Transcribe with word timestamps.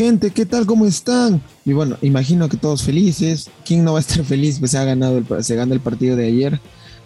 Gente, 0.00 0.30
¿qué 0.30 0.46
tal? 0.46 0.64
¿Cómo 0.64 0.86
están? 0.86 1.42
Y 1.66 1.74
bueno, 1.74 1.98
imagino 2.00 2.48
que 2.48 2.56
todos 2.56 2.82
felices. 2.82 3.50
¿Quién 3.66 3.84
no 3.84 3.92
va 3.92 3.98
a 3.98 4.00
estar 4.00 4.24
feliz? 4.24 4.58
Pues 4.58 4.70
se 4.70 4.78
ha 4.78 4.84
ganado 4.84 5.18
el, 5.18 5.44
se 5.44 5.56
ganó 5.56 5.74
el 5.74 5.80
partido 5.80 6.16
de 6.16 6.26
ayer. 6.26 6.58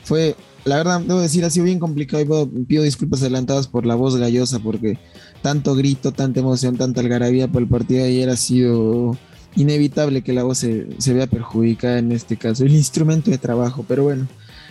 Fue, 0.05 0.37
la 0.65 0.77
verdad, 0.77 1.01
debo 1.01 1.19
decir, 1.19 1.45
ha 1.45 1.51
sido 1.51 1.65
bien 1.65 1.81
complicado 1.81 2.23
y 2.23 2.65
pido, 2.67 2.85
disculpas 2.85 3.21
adelantadas 3.23 3.67
por 3.67 3.85
la 3.85 3.97
voz 3.97 4.17
gallosa 4.17 4.61
porque 4.61 4.97
tanto 5.43 5.75
grito, 5.75 6.13
tanta 6.13 6.39
emoción, 6.39 6.77
tanta 6.77 7.01
algarabía 7.01 7.49
por 7.49 7.63
el 7.63 7.69
partido 7.69 8.05
de 8.05 8.11
ayer 8.11 8.29
ha 8.29 8.37
sido 8.37 9.19
inevitable 9.57 10.23
que 10.23 10.33
la 10.33 10.45
voz 10.45 10.59
se, 10.59 11.13
vea 11.13 11.27
perjudicada 11.27 11.99
en 11.99 12.13
este 12.13 12.37
caso. 12.37 12.65
El 12.65 12.75
instrumento 12.75 13.31
de 13.31 13.39
trabajo, 13.39 13.85
pero 13.87 14.05
bueno, 14.05 14.27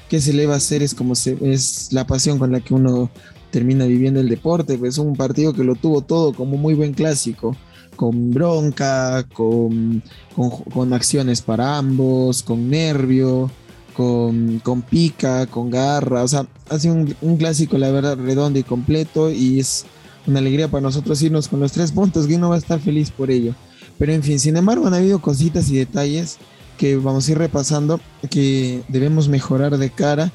¿qué 0.09 0.19
se 0.21 0.33
le 0.33 0.45
va 0.45 0.55
a 0.55 0.57
hacer? 0.57 0.83
Es 0.83 0.93
como 0.93 1.15
se, 1.15 1.37
es 1.41 1.89
la 1.91 2.05
pasión 2.05 2.39
con 2.39 2.51
la 2.51 2.59
que 2.59 2.73
uno 2.73 3.09
termina 3.51 3.85
viviendo 3.85 4.19
el 4.19 4.29
deporte. 4.29 4.77
Pues 4.77 4.97
un 4.97 5.15
partido 5.15 5.53
que 5.53 5.63
lo 5.63 5.75
tuvo 5.75 6.01
todo 6.01 6.33
como 6.33 6.57
muy 6.57 6.73
buen 6.73 6.93
clásico 6.93 7.55
con 7.95 8.31
bronca, 8.31 9.23
con, 9.33 10.01
con, 10.35 10.93
acciones 10.93 11.41
para 11.41 11.77
ambos, 11.77 12.43
con 12.43 12.69
nervio, 12.69 13.51
con, 13.93 14.59
con, 14.59 14.81
pica, 14.81 15.45
con 15.47 15.69
garra. 15.69 16.23
O 16.23 16.27
sea, 16.27 16.47
ha 16.69 16.79
sido 16.79 16.95
un, 17.21 17.37
clásico, 17.37 17.77
la 17.77 17.91
verdad, 17.91 18.17
redondo 18.17 18.59
y 18.59 18.63
completo. 18.63 19.31
Y 19.31 19.59
es 19.59 19.85
una 20.27 20.39
alegría 20.39 20.67
para 20.67 20.81
nosotros 20.81 21.21
irnos 21.21 21.47
con 21.47 21.59
los 21.59 21.71
tres 21.71 21.91
puntos. 21.91 22.27
Que 22.27 22.35
uno 22.35 22.49
va 22.49 22.55
a 22.55 22.59
estar 22.59 22.79
feliz 22.79 23.11
por 23.11 23.31
ello. 23.31 23.53
Pero 24.03 24.11
en 24.11 24.21
fin, 24.21 24.37
sin 24.37 24.57
embargo, 24.57 24.85
han 24.85 24.93
habido 24.93 25.21
cositas 25.21 25.69
y 25.69 25.77
detalles 25.77 26.37
que 26.77 26.97
vamos 26.97 27.25
a 27.25 27.31
ir 27.31 27.37
repasando 27.37 28.01
que 28.29 28.83
debemos 28.89 29.29
mejorar 29.29 29.77
de 29.77 29.89
cara. 29.91 30.29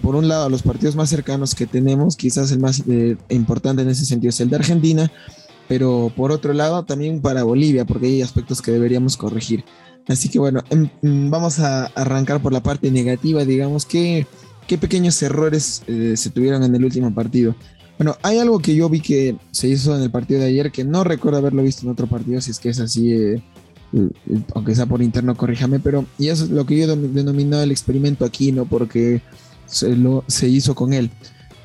por 0.00 0.14
un 0.14 0.28
lado, 0.28 0.44
a 0.44 0.48
los 0.48 0.62
partidos 0.62 0.94
más 0.94 1.10
cercanos 1.10 1.56
que 1.56 1.66
tenemos, 1.66 2.16
quizás 2.16 2.52
el 2.52 2.60
más 2.60 2.84
eh, 2.88 3.16
importante 3.30 3.82
en 3.82 3.88
ese 3.88 4.04
sentido 4.04 4.28
es 4.28 4.38
el 4.38 4.48
de 4.48 4.54
Argentina, 4.54 5.10
pero 5.66 6.12
por 6.14 6.30
otro 6.30 6.52
lado 6.52 6.84
también 6.84 7.20
para 7.20 7.42
Bolivia, 7.42 7.84
porque 7.84 8.06
hay 8.06 8.22
aspectos 8.22 8.62
que 8.62 8.70
deberíamos 8.70 9.16
corregir. 9.16 9.64
Así 10.06 10.28
que 10.28 10.38
bueno, 10.38 10.62
em, 10.70 10.88
em, 11.02 11.30
vamos 11.30 11.58
a 11.58 11.86
arrancar 11.96 12.40
por 12.40 12.52
la 12.52 12.62
parte 12.62 12.92
negativa, 12.92 13.44
digamos, 13.44 13.86
que 13.86 14.24
qué 14.68 14.78
pequeños 14.78 15.20
errores 15.20 15.82
eh, 15.88 16.14
se 16.16 16.30
tuvieron 16.30 16.62
en 16.62 16.76
el 16.76 16.84
último 16.84 17.12
partido. 17.12 17.56
Bueno, 17.98 18.16
hay 18.22 18.38
algo 18.38 18.60
que 18.60 18.74
yo 18.74 18.88
vi 18.88 19.00
que 19.00 19.36
se 19.50 19.68
hizo 19.68 19.94
en 19.96 20.02
el 20.02 20.10
partido 20.10 20.40
de 20.40 20.46
ayer 20.46 20.70
que 20.70 20.84
no 20.84 21.04
recuerdo 21.04 21.38
haberlo 21.38 21.62
visto 21.62 21.84
en 21.84 21.90
otro 21.90 22.06
partido, 22.06 22.40
si 22.40 22.52
es 22.52 22.58
que 22.58 22.68
es 22.68 22.78
así, 22.78 23.12
eh, 23.12 23.42
eh, 23.92 24.08
aunque 24.54 24.74
sea 24.74 24.86
por 24.86 25.02
interno, 25.02 25.36
corríjame, 25.36 25.80
pero 25.80 26.06
y 26.16 26.28
eso 26.28 26.44
es 26.44 26.50
lo 26.50 26.64
que 26.64 26.78
yo 26.78 26.96
denomino 26.96 27.60
el 27.60 27.72
experimento 27.72 28.24
aquí, 28.24 28.52
¿no? 28.52 28.66
Porque 28.66 29.20
se, 29.66 29.96
lo, 29.96 30.24
se 30.28 30.48
hizo 30.48 30.74
con 30.74 30.92
él 30.92 31.10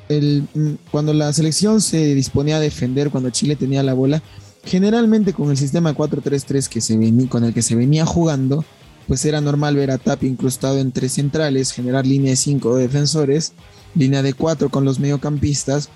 el, 0.08 0.46
mm, 0.54 0.90
cuando 0.90 1.12
la 1.12 1.32
selección 1.32 1.80
se 1.80 2.14
disponía 2.14 2.56
a 2.56 2.60
defender, 2.60 3.10
cuando 3.10 3.30
Chile 3.30 3.56
tenía 3.56 3.82
la 3.82 3.94
bola, 3.94 4.22
generalmente 4.64 5.32
con 5.32 5.50
el 5.50 5.56
sistema 5.56 5.94
4-3-3 5.94 6.68
que 6.68 6.80
se 6.80 6.96
venía, 6.96 7.28
con 7.28 7.44
el 7.44 7.54
que 7.54 7.62
se 7.62 7.74
venía 7.74 8.06
jugando, 8.06 8.64
pues 9.06 9.24
era 9.24 9.40
normal 9.40 9.76
ver 9.76 9.90
a 9.90 9.98
Tapi 9.98 10.26
incrustado 10.26 10.78
en 10.78 10.92
tres 10.92 11.12
centrales, 11.12 11.72
generar 11.72 12.06
línea 12.06 12.30
de 12.30 12.36
cinco 12.36 12.76
defensores, 12.76 13.52
línea 13.94 14.22
de 14.22 14.32
cuatro 14.32 14.70
con 14.70 14.84
los 14.84 14.98
mediocampistas 14.98 15.90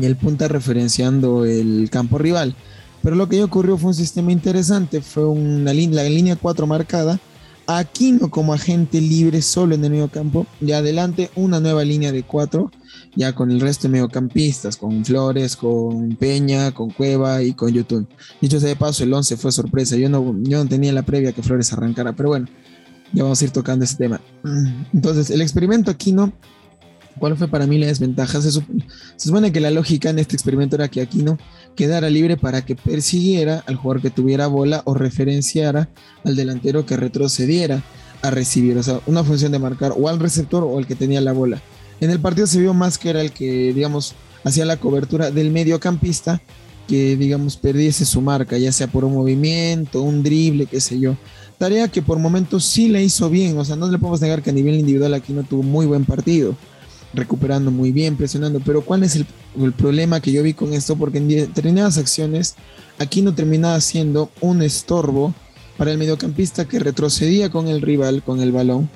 y 0.00 0.06
el 0.06 0.16
punta 0.16 0.48
referenciando 0.48 1.44
el 1.44 1.88
campo 1.90 2.18
rival. 2.18 2.54
Pero 3.02 3.16
lo 3.16 3.28
que 3.28 3.42
ocurrió 3.42 3.78
fue 3.78 3.88
un 3.88 3.94
sistema 3.94 4.32
interesante, 4.32 5.00
fue 5.00 5.26
una 5.26 5.72
la 5.72 6.04
línea 6.04 6.36
4 6.36 6.66
marcada, 6.66 7.20
Aquino 7.70 8.30
como 8.30 8.54
agente 8.54 8.98
libre 8.98 9.42
solo 9.42 9.74
en 9.74 9.84
el 9.84 9.90
medio 9.90 10.08
campo 10.08 10.46
y 10.58 10.72
adelante 10.72 11.30
una 11.34 11.60
nueva 11.60 11.84
línea 11.84 12.12
de 12.12 12.22
cuatro 12.22 12.70
ya 13.14 13.34
con 13.34 13.50
el 13.50 13.60
resto 13.60 13.82
de 13.82 13.92
mediocampistas, 13.92 14.78
con 14.78 15.04
Flores, 15.04 15.54
con 15.54 16.16
Peña, 16.16 16.72
con 16.72 16.88
Cueva 16.88 17.42
y 17.42 17.52
con 17.52 17.70
Yotun. 17.70 18.08
Dicho 18.40 18.58
sea 18.58 18.70
de 18.70 18.76
paso, 18.76 19.04
el 19.04 19.12
11 19.12 19.36
fue 19.36 19.52
sorpresa. 19.52 19.96
Yo 19.96 20.08
no, 20.08 20.34
yo 20.44 20.64
no 20.64 20.66
tenía 20.66 20.94
la 20.94 21.02
previa 21.02 21.32
que 21.32 21.42
Flores 21.42 21.70
arrancara, 21.74 22.14
pero 22.14 22.30
bueno, 22.30 22.46
ya 23.12 23.24
vamos 23.24 23.42
a 23.42 23.44
ir 23.44 23.50
tocando 23.50 23.84
ese 23.84 23.96
tema. 23.96 24.18
Entonces, 24.94 25.28
el 25.28 25.42
experimento 25.42 25.90
Aquino, 25.90 26.32
¿cuál 27.18 27.36
fue 27.36 27.48
para 27.48 27.66
mí 27.66 27.78
la 27.78 27.86
desventaja? 27.86 28.40
Se, 28.40 28.50
supone 29.16 29.52
que 29.52 29.60
la 29.60 29.70
lógica 29.70 30.10
en 30.10 30.18
este 30.18 30.36
experimento 30.36 30.76
era 30.76 30.88
que 30.88 31.00
Aquino 31.00 31.38
quedara 31.76 32.10
libre 32.10 32.36
para 32.36 32.64
que 32.64 32.74
persiguiera 32.74 33.62
al 33.66 33.76
jugador 33.76 34.02
que 34.02 34.10
tuviera 34.10 34.46
bola 34.46 34.82
o 34.84 34.94
referenciara 34.94 35.88
al 36.24 36.36
delantero 36.36 36.86
que 36.86 36.96
retrocediera 36.96 37.82
a 38.22 38.30
recibir. 38.30 38.76
O 38.78 38.82
sea, 38.82 39.00
una 39.06 39.24
función 39.24 39.52
de 39.52 39.58
marcar 39.58 39.92
o 39.96 40.08
al 40.08 40.18
receptor 40.18 40.64
o 40.64 40.78
al 40.78 40.86
que 40.86 40.94
tenía 40.94 41.20
la 41.20 41.32
bola. 41.32 41.62
En 42.00 42.10
el 42.10 42.20
partido 42.20 42.46
se 42.46 42.60
vio 42.60 42.74
más 42.74 42.98
que 42.98 43.10
era 43.10 43.20
el 43.20 43.32
que, 43.32 43.72
digamos, 43.74 44.14
hacía 44.44 44.64
la 44.64 44.76
cobertura 44.76 45.30
del 45.30 45.50
mediocampista 45.50 46.40
que, 46.86 47.16
digamos, 47.16 47.56
perdiese 47.56 48.04
su 48.06 48.20
marca, 48.22 48.56
ya 48.56 48.72
sea 48.72 48.86
por 48.86 49.04
un 49.04 49.14
movimiento, 49.14 50.02
un 50.02 50.22
drible, 50.22 50.66
qué 50.66 50.80
sé 50.80 50.98
yo. 50.98 51.16
Tarea 51.58 51.88
que 51.88 52.02
por 52.02 52.18
momentos 52.18 52.64
sí 52.64 52.88
le 52.88 53.02
hizo 53.02 53.28
bien, 53.28 53.58
o 53.58 53.64
sea, 53.64 53.76
no 53.76 53.88
le 53.90 53.98
podemos 53.98 54.20
negar 54.20 54.42
que 54.42 54.50
a 54.50 54.52
nivel 54.54 54.76
individual 54.76 55.12
aquí 55.12 55.32
no 55.32 55.42
tuvo 55.42 55.62
muy 55.62 55.86
buen 55.86 56.04
partido, 56.04 56.56
recuperando 57.14 57.70
muy 57.70 57.92
bien, 57.92 58.16
presionando, 58.16 58.60
pero 58.64 58.82
¿cuál 58.82 59.02
es 59.02 59.16
el, 59.16 59.26
problema 59.72 60.20
que 60.20 60.32
yo 60.32 60.42
vi 60.42 60.54
con 60.54 60.72
esto? 60.72 60.96
Porque 60.96 61.18
en 61.18 61.28
determinadas 61.28 61.98
acciones 61.98 62.54
aquí 62.98 63.22
no 63.22 63.34
terminaba 63.34 63.80
siendo 63.80 64.30
un 64.40 64.62
estorbo 64.62 65.34
para 65.76 65.92
el 65.92 65.98
mediocampista 65.98 66.66
que 66.66 66.78
retrocedía 66.78 67.50
con 67.50 67.68
el 67.68 67.80
rival, 67.80 68.22
con 68.22 68.40
el 68.40 68.52
balón, 68.52 68.90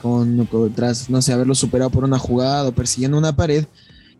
con, 0.00 0.48
tras, 0.74 1.10
no 1.10 1.20
sé, 1.20 1.32
haberlo 1.32 1.54
superado 1.54 1.90
por 1.90 2.04
una 2.04 2.18
jugada 2.18 2.68
o 2.68 2.72
persiguiendo 2.72 3.18
una 3.18 3.34
pared, 3.34 3.66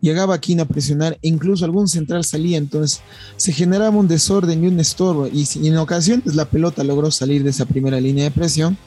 llegaba 0.01 0.35
Aquino 0.35 0.63
a 0.63 0.65
presionar 0.65 1.17
e 1.21 1.27
incluso 1.27 1.65
algún 1.65 1.87
central 1.87 2.23
salía, 2.23 2.57
entonces 2.57 3.01
se 3.35 3.51
generaba 3.51 3.97
un 3.97 4.07
desorden 4.07 4.63
y 4.63 4.67
un 4.67 4.79
estorbo. 4.79 5.27
Y, 5.27 5.47
en 5.67 5.77
ocasiones 5.77 6.35
la 6.35 6.45
pelota 6.45 6.83
logró 6.83 7.11
salir 7.11 7.43
de 7.43 7.49
esa 7.49 7.65
primera 7.65 7.99
línea 7.99 8.25
de 8.25 8.31
presión 8.31 8.77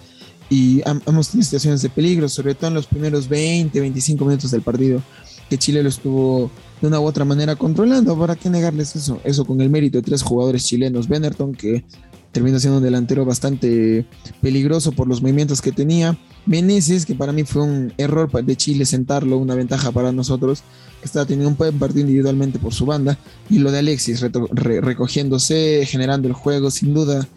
y 0.51 0.83
hemos 1.07 1.29
tenido 1.29 1.45
situaciones 1.45 1.81
de 1.81 1.89
peligro, 1.89 2.29
sobre 2.29 2.55
todo 2.55 2.69
en 2.69 2.75
los 2.75 2.87
primeros 2.87 3.29
20, 3.29 3.81
25 3.81 4.25
minutos 4.25 4.51
del 4.51 4.63
partido, 4.63 5.01
que 5.49 5.57
Chile 5.57 5.83
lo 5.83 5.89
estuvo 5.89 6.51
de 6.81 6.89
una 6.89 6.99
u 6.99 7.05
otra 7.05 7.25
manera 7.25 7.55
controlando. 7.55 8.19
¿Para 8.19 8.35
qué 8.35 8.51
negarles 8.51 8.97
eso? 8.97 9.21
Eso 9.23 9.45
con 9.45 9.61
el 9.61 9.71
mérito 9.71 9.99
de 9.99 10.03
tres 10.03 10.23
jugadores 10.23 10.67
chilenos, 10.67 11.09
Benetton, 11.09 11.55
que 11.55 11.85
terminó 12.33 12.59
siendo 12.59 12.79
un 12.79 12.85
delantero 12.85 13.25
bastante 13.25 14.05
peligroso 14.41 14.93
por 14.93 15.09
los 15.09 15.23
movimientos 15.23 15.63
que 15.63 15.73
tenía, 15.73 16.19
Meneses, 16.47 17.07
que 17.07 17.15
para 17.15 17.33
mí 17.33 17.45
fue 17.45 17.63
un 17.63 17.93
error 17.97 18.31
de 18.45 18.57
Chile 18.57 18.87
sentarlo, 18.87 19.37
una 19.39 19.55
ventaja 19.55 19.93
para 19.93 20.11
nosotros, 20.11 20.63
que 21.01 21.07
estaba 21.07 21.27
teniendo 21.27 21.49
un 21.49 21.57
buen 21.57 21.79
partido 21.79 22.01
individualmente 22.01 22.59
por 22.59 22.73
su 22.73 22.87
banda, 22.87 23.19
y 23.49 23.59
lo 23.59 23.71
de 23.71 23.79
Alexis 23.79 24.21
recogiéndose, 24.21 25.85
generando 25.87 26.29
el 26.29 26.35
juego, 26.35 26.71
sin 26.71 26.95
duda, 26.95 27.29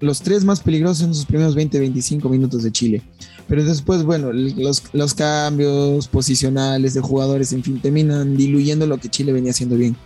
los 0.00 0.20
tres 0.20 0.44
más 0.44 0.60
peligrosos 0.60 1.02
en 1.02 1.14
sus 1.14 1.24
primeros 1.24 1.56
20-25 1.56 2.28
minutos 2.28 2.62
de 2.62 2.72
Chile. 2.72 3.02
Pero 3.48 3.64
después, 3.64 4.04
bueno, 4.04 4.32
los, 4.32 5.14
cambios 5.14 6.08
posicionales 6.08 6.94
de 6.94 7.00
jugadores, 7.00 7.52
en 7.52 7.62
fin, 7.62 7.80
terminan 7.80 8.36
diluyendo 8.36 8.86
lo 8.86 8.98
que 8.98 9.08
Chile 9.08 9.32
venía 9.32 9.52
haciendo 9.52 9.76
bien. 9.76 9.96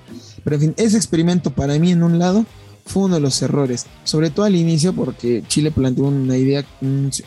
Pero 0.45 0.57
en 0.57 0.63
fin, 0.63 0.75
ese 0.77 0.97
experimento 0.97 1.51
para 1.51 1.79
mí 1.79 1.93
en 1.93 2.03
un 2.03 2.19
lado 2.19 2.47
fue 2.85 3.05
uno 3.05 3.17
de 3.17 3.21
los 3.21 3.41
errores, 3.43 3.87
sobre 4.03 4.31
todo 4.31 4.45
al 4.45 4.57
inicio 4.57 4.93
porque 4.93 5.45
Chile 5.47 5.71
planteó 5.71 6.05
una 6.05 6.37
idea, 6.37 6.65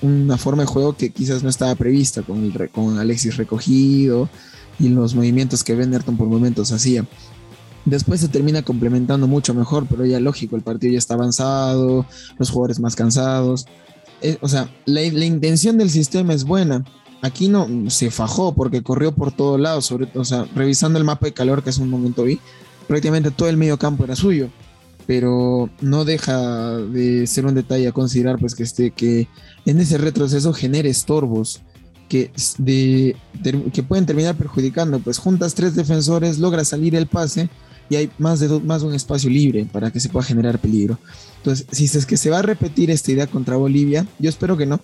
una 0.01 0.37
forma 0.37 0.63
de 0.63 0.67
juego 0.67 0.97
que 0.97 1.11
quizás 1.11 1.43
no 1.43 1.49
estaba 1.49 1.75
prevista 1.75 2.23
con 2.23 2.99
Alexis 2.99 3.37
recogido 3.37 4.29
y 4.79 4.89
los 4.89 5.15
movimientos 5.15 5.63
que 5.63 5.75
Benderton 5.75 6.17
por 6.17 6.27
momentos 6.27 6.71
hacía. 6.71 7.05
Después 7.85 8.19
se 8.19 8.27
termina 8.29 8.63
complementando 8.63 9.27
mucho 9.27 9.53
mejor, 9.53 9.85
pero 9.87 10.05
ya 10.05 10.19
lógico, 10.19 10.55
el 10.55 10.63
partido 10.63 10.93
ya 10.93 10.97
está 10.97 11.13
avanzado, 11.13 12.05
los 12.37 12.49
jugadores 12.49 12.79
más 12.79 12.95
cansados. 12.95 13.67
Eh, 14.21 14.37
o 14.41 14.47
sea, 14.47 14.69
la, 14.85 15.03
intención 15.03 15.77
del 15.77 15.89
sistema 15.89 16.33
es 16.33 16.43
buena. 16.43 16.83
Aquí 17.21 17.47
no 17.47 17.67
se 17.89 18.11
fajó 18.11 18.53
porque 18.53 18.81
corrió 18.81 19.11
por 19.11 19.31
todos 19.31 19.59
lados, 19.59 19.85
sobre, 19.85 20.09
o 20.15 20.25
sea, 20.25 20.45
revisando 20.55 20.97
el 20.97 21.05
mapa 21.05 21.27
de 21.27 21.33
calor 21.33 21.63
que 21.63 21.69
hace 21.69 21.81
un 21.81 21.89
momento 21.89 22.23
vi, 22.23 22.39
prácticamente 22.87 23.31
todo 23.31 23.49
el 23.49 23.57
medio 23.57 23.77
campo 23.77 24.03
era 24.03 24.15
suyo 24.15 24.49
pero 25.07 25.69
no 25.81 26.03
deja 26.03 26.77
de 26.77 27.27
ser 27.27 27.45
un 27.45 27.53
detalle 27.53 27.87
a 27.87 27.91
considerar 27.91 28.39
pues 28.39 28.55
que 28.55 28.63
este 28.63 28.89
que 28.89 29.27
en 29.65 29.79
ese 29.79 29.97
retroceso 29.97 30.51
genere 30.51 30.89
estorbos 30.89 31.61
que, 32.07 32.31
de, 32.57 33.15
que 33.73 33.83
pueden 33.83 34.05
terminar 34.05 34.35
perjudicando 34.35 34.99
pues 34.99 35.17
juntas 35.17 35.55
tres 35.55 35.75
defensores 35.75 36.39
logra 36.39 36.63
salir 36.63 36.95
el 36.95 37.07
pase 37.07 37.49
y 37.89 37.95
hay 37.95 38.09
más 38.17 38.39
de, 38.39 38.59
más 38.61 38.81
de 38.81 38.87
un 38.87 38.95
espacio 38.95 39.29
libre 39.29 39.67
para 39.71 39.91
que 39.91 39.99
se 39.99 40.09
pueda 40.09 40.25
generar 40.25 40.59
peligro. 40.59 40.97
Entonces 41.37 41.67
si 41.71 41.85
es 41.85 42.05
que 42.05 42.17
se 42.17 42.29
va 42.29 42.39
a 42.39 42.43
repetir 42.43 42.91
esta 42.91 43.11
idea 43.11 43.27
contra 43.27 43.55
Bolivia 43.55 44.05
yo 44.19 44.29
espero 44.29 44.57
que 44.57 44.65
no 44.65 44.79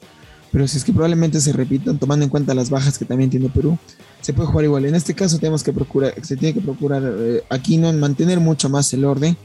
pero 0.52 0.68
si 0.68 0.78
es 0.78 0.84
que 0.84 0.92
probablemente 0.92 1.40
se 1.40 1.54
repitan 1.54 1.98
tomando 1.98 2.26
en 2.26 2.30
cuenta 2.30 2.54
las 2.54 2.70
bajas 2.70 2.98
que 2.98 3.06
también 3.06 3.30
tiene 3.30 3.50
Perú 3.50 3.78
se 4.22 4.34
puede 4.34 4.50
jugar 4.50 4.66
igual. 4.66 4.86
En 4.86 4.94
este 4.94 5.16
caso 5.16 5.40
tenemos 5.40 5.64
que 5.64 5.74
procurar 5.74 6.14
se 6.24 6.36
tiene 6.38 6.54
que 6.54 6.62
procurar 6.62 7.04
eh, 7.06 7.44
aquí 7.50 7.78
no 7.78 7.92
mantener 7.94 8.40
mucho 8.40 8.70
más 8.70 8.94
el 8.94 9.06
orden 9.06 9.38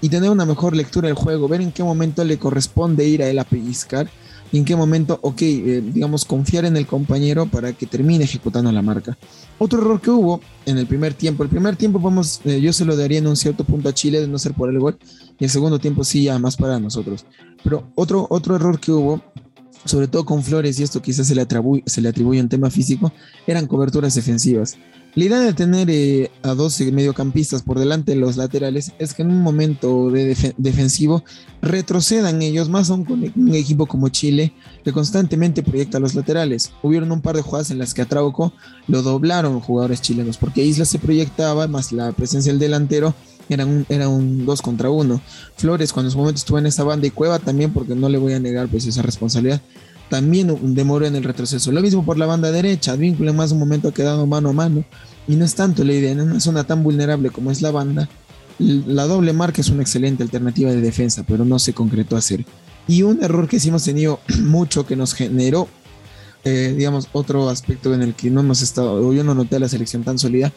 y 0.00 0.08
tener 0.08 0.30
una 0.30 0.44
mejor 0.44 0.76
lectura 0.76 1.08
del 1.08 1.16
juego, 1.16 1.48
ver 1.48 1.60
en 1.60 1.72
qué 1.72 1.82
momento 1.82 2.24
le 2.24 2.38
corresponde 2.38 3.06
ir 3.06 3.22
a 3.22 3.28
él 3.28 3.38
a 3.38 3.44
pellizcar 3.44 4.08
y 4.54 4.58
en 4.58 4.64
qué 4.64 4.76
momento, 4.76 5.18
ok, 5.20 5.42
eh, 5.42 5.82
digamos, 5.92 6.24
confiar 6.24 6.64
en 6.64 6.76
el 6.76 6.86
compañero 6.86 7.46
para 7.46 7.72
que 7.72 7.86
termine 7.86 8.22
ejecutando 8.22 8.70
la 8.70 8.82
marca. 8.82 9.18
Otro 9.58 9.80
error 9.80 10.00
que 10.00 10.12
hubo 10.12 10.40
en 10.64 10.78
el 10.78 10.86
primer 10.86 11.12
tiempo, 11.12 11.42
el 11.42 11.48
primer 11.48 11.74
tiempo 11.74 11.98
vamos, 11.98 12.40
eh, 12.44 12.60
yo 12.60 12.72
se 12.72 12.84
lo 12.84 12.96
daría 12.96 13.18
en 13.18 13.26
un 13.26 13.34
cierto 13.34 13.64
punto 13.64 13.88
a 13.88 13.92
Chile 13.92 14.20
de 14.20 14.28
no 14.28 14.38
ser 14.38 14.54
por 14.54 14.70
el 14.70 14.78
gol, 14.78 14.96
y 15.40 15.42
el 15.42 15.50
segundo 15.50 15.80
tiempo 15.80 16.04
sí, 16.04 16.22
ya 16.22 16.38
más 16.38 16.56
para 16.56 16.78
nosotros. 16.78 17.26
Pero 17.64 17.90
otro, 17.96 18.28
otro 18.30 18.54
error 18.54 18.78
que 18.78 18.92
hubo 18.92 19.20
sobre 19.84 20.06
todo 20.06 20.24
con 20.24 20.44
Flores, 20.44 20.78
y 20.78 20.84
esto 20.84 21.02
quizás 21.02 21.26
se 21.26 21.34
le, 21.34 21.40
atribuye, 21.40 21.82
se 21.86 22.00
le 22.00 22.10
atribuye 22.10 22.40
un 22.40 22.48
tema 22.48 22.70
físico, 22.70 23.12
eran 23.48 23.66
coberturas 23.66 24.14
defensivas. 24.14 24.78
La 25.16 25.24
idea 25.24 25.38
de 25.38 25.52
tener 25.52 25.88
eh, 25.90 26.32
a 26.42 26.54
dos 26.54 26.80
mediocampistas 26.80 27.62
por 27.62 27.78
delante 27.78 28.12
de 28.12 28.18
los 28.18 28.36
laterales 28.36 28.92
es 28.98 29.14
que 29.14 29.22
en 29.22 29.30
un 29.30 29.42
momento 29.42 30.10
de 30.10 30.36
defensivo 30.56 31.22
retrocedan 31.62 32.42
ellos, 32.42 32.68
más 32.68 32.90
aún 32.90 33.04
con 33.04 33.22
un 33.22 33.54
equipo 33.54 33.86
como 33.86 34.08
Chile, 34.08 34.52
que 34.82 34.92
constantemente 34.92 35.62
proyecta 35.62 35.98
a 35.98 36.00
los 36.00 36.16
laterales. 36.16 36.72
Hubieron 36.82 37.12
un 37.12 37.20
par 37.20 37.36
de 37.36 37.42
jugadas 37.42 37.70
en 37.70 37.78
las 37.78 37.94
que 37.94 38.02
a 38.02 38.06
Trauco 38.06 38.52
lo 38.88 39.02
doblaron 39.02 39.60
jugadores 39.60 40.02
chilenos, 40.02 40.36
porque 40.36 40.64
Isla 40.64 40.84
se 40.84 40.98
proyectaba, 40.98 41.68
más 41.68 41.92
la 41.92 42.10
presencia 42.10 42.50
del 42.50 42.58
delantero, 42.58 43.14
era 43.48 43.66
un, 43.66 43.86
era 43.88 44.08
un 44.08 44.44
dos 44.44 44.62
contra 44.62 44.90
uno. 44.90 45.20
Flores, 45.56 45.92
cuando 45.92 46.08
en 46.08 46.12
su 46.12 46.18
momento 46.18 46.38
estuvo 46.38 46.58
en 46.58 46.66
esa 46.66 46.82
banda, 46.82 47.06
y 47.06 47.10
Cueva 47.10 47.38
también, 47.38 47.72
porque 47.72 47.94
no 47.94 48.08
le 48.08 48.18
voy 48.18 48.32
a 48.32 48.40
negar 48.40 48.66
pues 48.66 48.84
esa 48.84 49.02
responsabilidad, 49.02 49.62
también 50.08 50.74
demoró 50.74 51.06
en 51.06 51.16
el 51.16 51.24
retroceso. 51.24 51.72
Lo 51.72 51.80
mismo 51.80 52.04
por 52.04 52.18
la 52.18 52.26
banda 52.26 52.50
derecha, 52.50 52.96
Vínculo 52.96 53.30
en 53.30 53.36
más 53.36 53.52
un 53.52 53.58
momento 53.58 53.88
ha 53.88 53.94
quedado 53.94 54.26
mano 54.26 54.50
a 54.50 54.52
mano, 54.52 54.84
y 55.26 55.36
no 55.36 55.44
es 55.44 55.54
tanto 55.54 55.84
la 55.84 55.92
idea, 55.92 56.12
en 56.12 56.20
una 56.20 56.40
zona 56.40 56.64
tan 56.64 56.82
vulnerable 56.82 57.30
como 57.30 57.50
es 57.50 57.62
la 57.62 57.70
banda, 57.70 58.08
la 58.58 59.04
doble 59.06 59.32
marca 59.32 59.60
es 59.60 59.68
una 59.68 59.82
excelente 59.82 60.22
alternativa 60.22 60.70
de 60.70 60.80
defensa, 60.80 61.24
pero 61.26 61.44
no 61.44 61.58
se 61.58 61.72
concretó 61.72 62.16
hacer. 62.16 62.44
Y 62.86 63.02
un 63.02 63.22
error 63.22 63.48
que 63.48 63.58
sí 63.58 63.70
hemos 63.70 63.84
tenido 63.84 64.20
mucho, 64.42 64.86
que 64.86 64.96
nos 64.96 65.14
generó, 65.14 65.68
eh, 66.44 66.74
digamos, 66.76 67.08
otro 67.12 67.48
aspecto 67.48 67.94
en 67.94 68.02
el 68.02 68.14
que 68.14 68.30
no 68.30 68.40
hemos 68.40 68.62
estado, 68.62 69.06
o 69.06 69.12
yo 69.12 69.24
no 69.24 69.34
noté 69.34 69.56
a 69.56 69.60
la 69.60 69.68
selección 69.68 70.04
tan 70.04 70.18
sólida, 70.18 70.52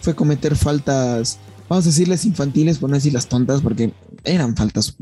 fue 0.00 0.14
cometer 0.14 0.56
faltas 0.56 1.38
vamos 1.68 1.84
a 1.84 1.88
decirles 1.88 2.24
infantiles, 2.24 2.78
por 2.78 2.90
no 2.90 2.96
decir 2.96 3.12
las 3.12 3.28
tontas, 3.28 3.60
porque 3.60 3.92
eran 4.24 4.56
faltas, 4.56 4.96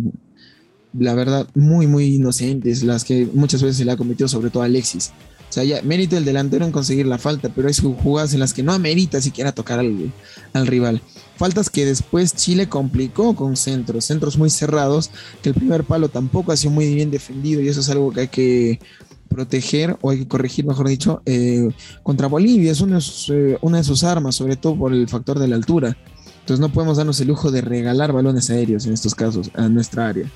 la 0.99 1.15
verdad, 1.15 1.47
muy, 1.55 1.87
muy 1.87 2.17
inocentes, 2.17 2.83
las 2.83 3.05
que 3.05 3.29
muchas 3.33 3.63
veces 3.63 3.79
se 3.79 3.85
le 3.85 3.93
ha 3.93 3.97
cometido, 3.97 4.29
sobre 4.29 4.51
todo 4.51 4.63
Alexis. 4.63 5.13
O 5.49 5.53
sea, 5.53 5.65
ya 5.65 5.81
mérito 5.83 6.17
el 6.17 6.25
delantero 6.25 6.65
en 6.65 6.73
conseguir 6.73 7.07
la 7.07 7.19
falta, 7.19 7.49
pero 7.55 7.69
hay 7.69 7.75
jugadas 7.75 8.35
en 8.35 8.41
las 8.41 8.53
que 8.53 8.63
no 8.63 8.73
amerita 8.73 9.21
siquiera 9.21 9.53
tocar 9.53 9.79
al, 9.79 10.13
al 10.53 10.67
rival. 10.67 11.01
Faltas 11.37 11.71
que 11.71 11.85
después 11.85 12.35
Chile 12.35 12.69
complicó 12.69 13.37
con 13.37 13.57
centros, 13.57 14.05
centros 14.07 14.39
muy 14.39 14.51
cerrados, 14.51 15.11
que 15.43 15.51
el 15.51 15.55
primer 15.55 15.85
palo 15.85 16.09
tampoco 16.09 16.51
ha 16.51 16.57
sido 16.57 16.73
muy 16.73 16.93
bien 16.95 17.11
defendido 17.11 17.61
y 17.61 17.69
eso 17.69 17.81
es 17.81 17.91
algo 17.91 18.13
que 18.13 18.21
hay 18.21 18.29
que 18.29 18.81
proteger 19.29 19.97
o 20.01 20.11
hay 20.11 20.21
que 20.21 20.29
corregir, 20.29 20.67
mejor 20.67 20.89
dicho, 20.89 21.23
eh, 21.27 21.69
contra 22.03 22.27
Bolivia. 22.27 22.73
Es 22.73 22.81
una, 22.81 22.99
eh, 23.29 23.59
una 23.61 23.79
de 23.79 23.85
sus 23.85 24.03
armas, 24.03 24.35
sobre 24.35 24.57
todo 24.57 24.77
por 24.77 24.93
el 24.93 25.09
factor 25.09 25.39
de 25.39 25.49
la 25.49 25.57
altura. 25.57 25.97
Entonces 26.41 26.61
no 26.61 26.73
podemos 26.73 26.97
darnos 26.97 27.21
el 27.21 27.29
lujo 27.29 27.51
de 27.51 27.61
regalar 27.61 28.13
balones 28.13 28.51
aéreos 28.51 28.87
en 28.87 28.93
estos 28.93 29.15
casos 29.15 29.51
a 29.55 29.69
nuestra 29.69 30.09
área. 30.09 30.31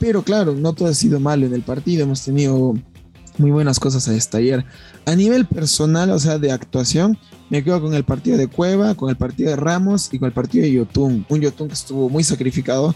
Pero 0.00 0.22
claro, 0.22 0.54
no 0.54 0.72
todo 0.72 0.88
ha 0.88 0.94
sido 0.94 1.20
malo 1.20 1.46
en 1.46 1.54
el 1.54 1.62
partido, 1.62 2.02
hemos 2.02 2.24
tenido 2.24 2.74
muy 3.36 3.50
buenas 3.50 3.78
cosas 3.78 4.08
a 4.08 4.12
destallar. 4.12 4.64
A 5.04 5.14
nivel 5.14 5.46
personal, 5.46 6.10
o 6.10 6.18
sea, 6.18 6.38
de 6.38 6.50
actuación, 6.50 7.18
me 7.50 7.62
quedo 7.62 7.82
con 7.82 7.94
el 7.94 8.04
partido 8.04 8.38
de 8.38 8.48
Cueva, 8.48 8.94
con 8.94 9.10
el 9.10 9.16
partido 9.16 9.50
de 9.50 9.56
Ramos 9.56 10.08
y 10.10 10.18
con 10.18 10.26
el 10.26 10.32
partido 10.32 10.64
de 10.64 10.72
Yotun. 10.72 11.26
Un 11.28 11.40
Yotun 11.40 11.68
que 11.68 11.74
estuvo 11.74 12.08
muy 12.08 12.24
sacrificado 12.24 12.94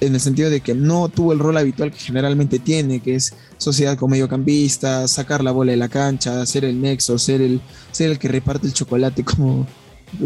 en 0.00 0.14
el 0.14 0.20
sentido 0.20 0.48
de 0.48 0.60
que 0.60 0.74
no 0.74 1.08
tuvo 1.08 1.32
el 1.32 1.40
rol 1.40 1.56
habitual 1.56 1.90
que 1.90 1.98
generalmente 1.98 2.60
tiene, 2.60 3.00
que 3.00 3.16
es 3.16 3.34
sociedad 3.58 3.98
con 3.98 4.10
mediocampista, 4.10 5.08
sacar 5.08 5.42
la 5.42 5.50
bola 5.50 5.72
de 5.72 5.78
la 5.78 5.88
cancha, 5.88 6.46
ser 6.46 6.64
el 6.64 6.80
nexo, 6.80 7.18
ser 7.18 7.40
el, 7.40 7.60
ser 7.90 8.12
el 8.12 8.18
que 8.20 8.28
reparte 8.28 8.68
el 8.68 8.72
chocolate, 8.72 9.24
como, 9.24 9.66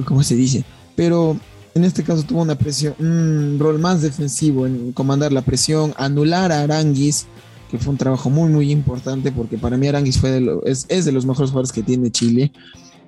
como 0.05 0.23
se 0.23 0.35
dice. 0.35 0.65
Pero 0.97 1.39
en 1.81 1.87
este 1.87 2.05
caso 2.05 2.23
tuvo 2.23 2.43
una 2.43 2.57
presión, 2.57 2.95
un 2.99 3.57
rol 3.59 3.79
más 3.79 4.03
defensivo 4.03 4.67
en 4.67 4.93
comandar 4.93 5.33
la 5.33 5.43
presión, 5.43 5.95
anular 5.97 6.53
a 6.53 6.61
Aranguis, 6.61 7.27
que 7.71 7.79
fue 7.79 7.93
un 7.93 7.99
trabajo 7.99 8.29
muy, 8.29 8.51
muy 8.51 8.71
importante 8.71 9.33
porque 9.33 9.57
para 9.57 9.77
mí 9.77 9.89
Aranguis 9.89 10.19
fue 10.19 10.43
es, 10.65 10.87
de 10.87 11.13
los 11.13 11.25
mejores 11.25 11.51
jugadores 11.51 11.73
que 11.73 11.83
tiene 11.83 12.11
Chile. 12.11 12.53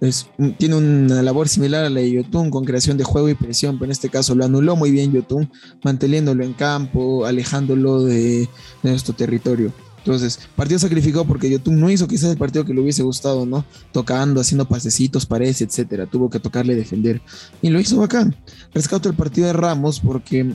Es, 0.01 0.27
tiene 0.59 0.75
una 0.75 1.23
labor 1.23 1.49
similar 1.49 1.85
a 1.85 1.91
la 1.91 2.01
de 2.01 2.11
Yotun 2.11 2.51
con 2.51 2.65
creación 2.65 2.97
de 2.97 3.05
juego 3.05 3.29
y 3.29 3.35
presión, 3.35 3.77
pero 3.77 3.85
en 3.85 3.93
este 3.93 4.09
caso 4.09 4.35
lo 4.35 4.45
anuló 4.45 4.75
muy 4.75 4.91
bien 4.91 5.13
Yotun, 5.13 5.51
manteniéndolo 5.85 6.43
en 6.43 6.55
campo, 6.55 7.27
alejándolo 7.27 8.03
de 8.03 8.49
nuestro 8.83 9.15
territorio. 9.15 9.73
Entonces, 10.05 10.41
partido 10.57 10.81
sacrificado 10.81 11.25
porque 11.25 11.49
YouTube 11.49 11.75
no 11.75 11.89
hizo 11.89 12.09
quizás 12.09 12.31
el 12.31 12.37
partido 12.37 12.65
que 12.65 12.75
le 12.75 12.81
hubiese 12.81 13.05
gustado, 13.05 13.47
¿no? 13.47 13.65
Tocando, 13.93 14.41
haciendo 14.41 14.67
pasecitos, 14.67 15.27
parece, 15.27 15.65
etcétera. 15.65 16.07
Tuvo 16.07 16.29
que 16.29 16.41
tocarle 16.41 16.75
defender. 16.75 17.23
Y 17.61 17.71
lo 17.71 17.79
hizo 17.79 17.97
bacán. 17.97 18.35
Rescato 18.75 19.09
el 19.09 19.15
partido 19.15 19.47
de 19.47 19.53
Ramos 19.53 20.01
porque 20.01 20.55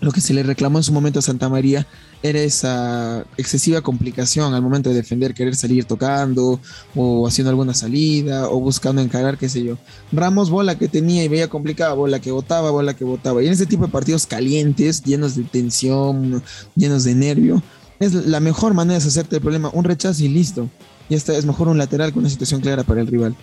lo 0.00 0.12
que 0.12 0.20
se 0.20 0.34
le 0.34 0.42
reclamó 0.42 0.78
en 0.78 0.84
su 0.84 0.92
momento 0.92 1.18
a 1.18 1.22
Santa 1.22 1.48
María 1.48 1.86
era 2.22 2.40
esa 2.40 3.24
excesiva 3.36 3.80
complicación 3.80 4.52
al 4.52 4.62
momento 4.62 4.90
de 4.90 4.96
defender, 4.96 5.34
querer 5.34 5.54
salir 5.54 5.84
tocando 5.84 6.60
o 6.94 7.26
haciendo 7.26 7.50
alguna 7.50 7.74
salida 7.74 8.48
o 8.48 8.60
buscando 8.60 9.00
encarar, 9.00 9.38
qué 9.38 9.48
sé 9.48 9.62
yo. 9.62 9.78
Ramos, 10.12 10.50
bola 10.50 10.78
que 10.78 10.88
tenía 10.88 11.24
y 11.24 11.28
veía 11.28 11.48
complicada, 11.48 11.94
bola 11.94 12.20
que 12.20 12.30
botaba, 12.30 12.70
bola 12.70 12.94
que 12.94 13.04
botaba. 13.04 13.42
Y 13.42 13.46
en 13.46 13.52
ese 13.52 13.66
tipo 13.66 13.86
de 13.86 13.92
partidos 13.92 14.26
calientes, 14.26 15.02
llenos 15.02 15.34
de 15.34 15.44
tensión, 15.44 16.42
llenos 16.74 17.04
de 17.04 17.14
nervio, 17.14 17.62
es 18.00 18.12
la 18.12 18.40
mejor 18.40 18.74
manera 18.74 18.98
de 18.98 19.06
hacerte 19.06 19.36
el 19.36 19.42
problema, 19.42 19.70
un 19.72 19.84
rechazo 19.84 20.24
y 20.24 20.28
listo. 20.28 20.68
Y 21.08 21.14
esta 21.14 21.36
es 21.36 21.46
mejor 21.46 21.68
un 21.68 21.78
lateral 21.78 22.12
con 22.12 22.20
una 22.20 22.30
situación 22.30 22.60
clara 22.60 22.82
para 22.82 23.00
el 23.00 23.06
rival. 23.06 23.36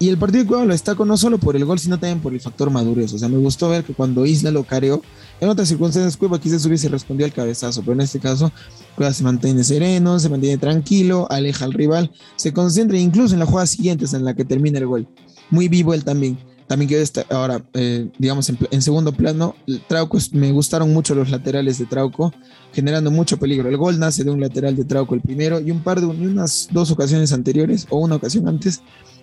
Y 0.00 0.08
el 0.08 0.18
partido 0.18 0.42
de 0.42 0.48
Cueva 0.48 0.64
lo 0.64 0.72
destaco 0.72 1.04
no 1.04 1.16
solo 1.16 1.38
por 1.38 1.54
el 1.54 1.64
gol, 1.64 1.78
sino 1.78 1.98
también 1.98 2.20
por 2.20 2.34
el 2.34 2.40
factor 2.40 2.68
madurez. 2.68 3.12
O 3.12 3.18
sea, 3.18 3.28
me 3.28 3.38
gustó 3.38 3.68
ver 3.68 3.84
que 3.84 3.94
cuando 3.94 4.26
Isla 4.26 4.50
lo 4.50 4.64
careó, 4.64 5.02
en 5.40 5.48
otras 5.48 5.68
circunstancias 5.68 6.16
Cueva 6.16 6.40
quizás 6.40 6.66
hubiese 6.66 6.88
respondido 6.88 7.26
al 7.26 7.32
cabezazo, 7.32 7.80
pero 7.82 7.92
en 7.92 8.00
este 8.00 8.18
caso 8.18 8.50
Cueva 8.96 9.12
se 9.12 9.22
mantiene 9.22 9.62
sereno, 9.62 10.18
se 10.18 10.28
mantiene 10.28 10.58
tranquilo, 10.58 11.28
aleja 11.30 11.64
al 11.64 11.72
rival, 11.72 12.10
se 12.34 12.52
concentra 12.52 12.98
incluso 12.98 13.34
en 13.34 13.40
la 13.40 13.46
jugada 13.46 13.66
siguiente 13.66 14.04
en 14.12 14.24
la 14.24 14.34
que 14.34 14.44
termina 14.44 14.78
el 14.78 14.86
gol. 14.86 15.08
Muy 15.50 15.68
vivo 15.68 15.94
él 15.94 16.04
también. 16.04 16.38
También 16.66 16.88
quiero 16.88 17.02
estar 17.02 17.26
ahora, 17.30 17.62
eh, 17.74 18.08
digamos, 18.18 18.48
en, 18.48 18.82
segundo 18.82 19.12
plano, 19.12 19.54
Trauco, 19.86 20.16
me 20.32 20.50
gustaron 20.50 20.92
mucho 20.94 21.14
los 21.14 21.30
laterales 21.30 21.78
de 21.78 21.84
Trauco, 21.84 22.32
generando 22.72 23.10
mucho 23.10 23.38
peligro. 23.38 23.68
El 23.68 23.76
gol 23.76 23.98
nace 23.98 24.24
de 24.24 24.30
un 24.30 24.40
lateral 24.40 24.74
de 24.74 24.84
Trauco 24.84 25.14
el 25.14 25.20
primero 25.20 25.60
y 25.60 25.70
un 25.70 25.82
par 25.82 26.00
de 26.00 26.06
unas 26.06 26.68
dos 26.72 26.90
ocasiones 26.90 27.32
anteriores 27.32 27.86
o 27.90 27.98
una 27.98 28.16
ocasión 28.16 28.48
antes, 28.48 28.80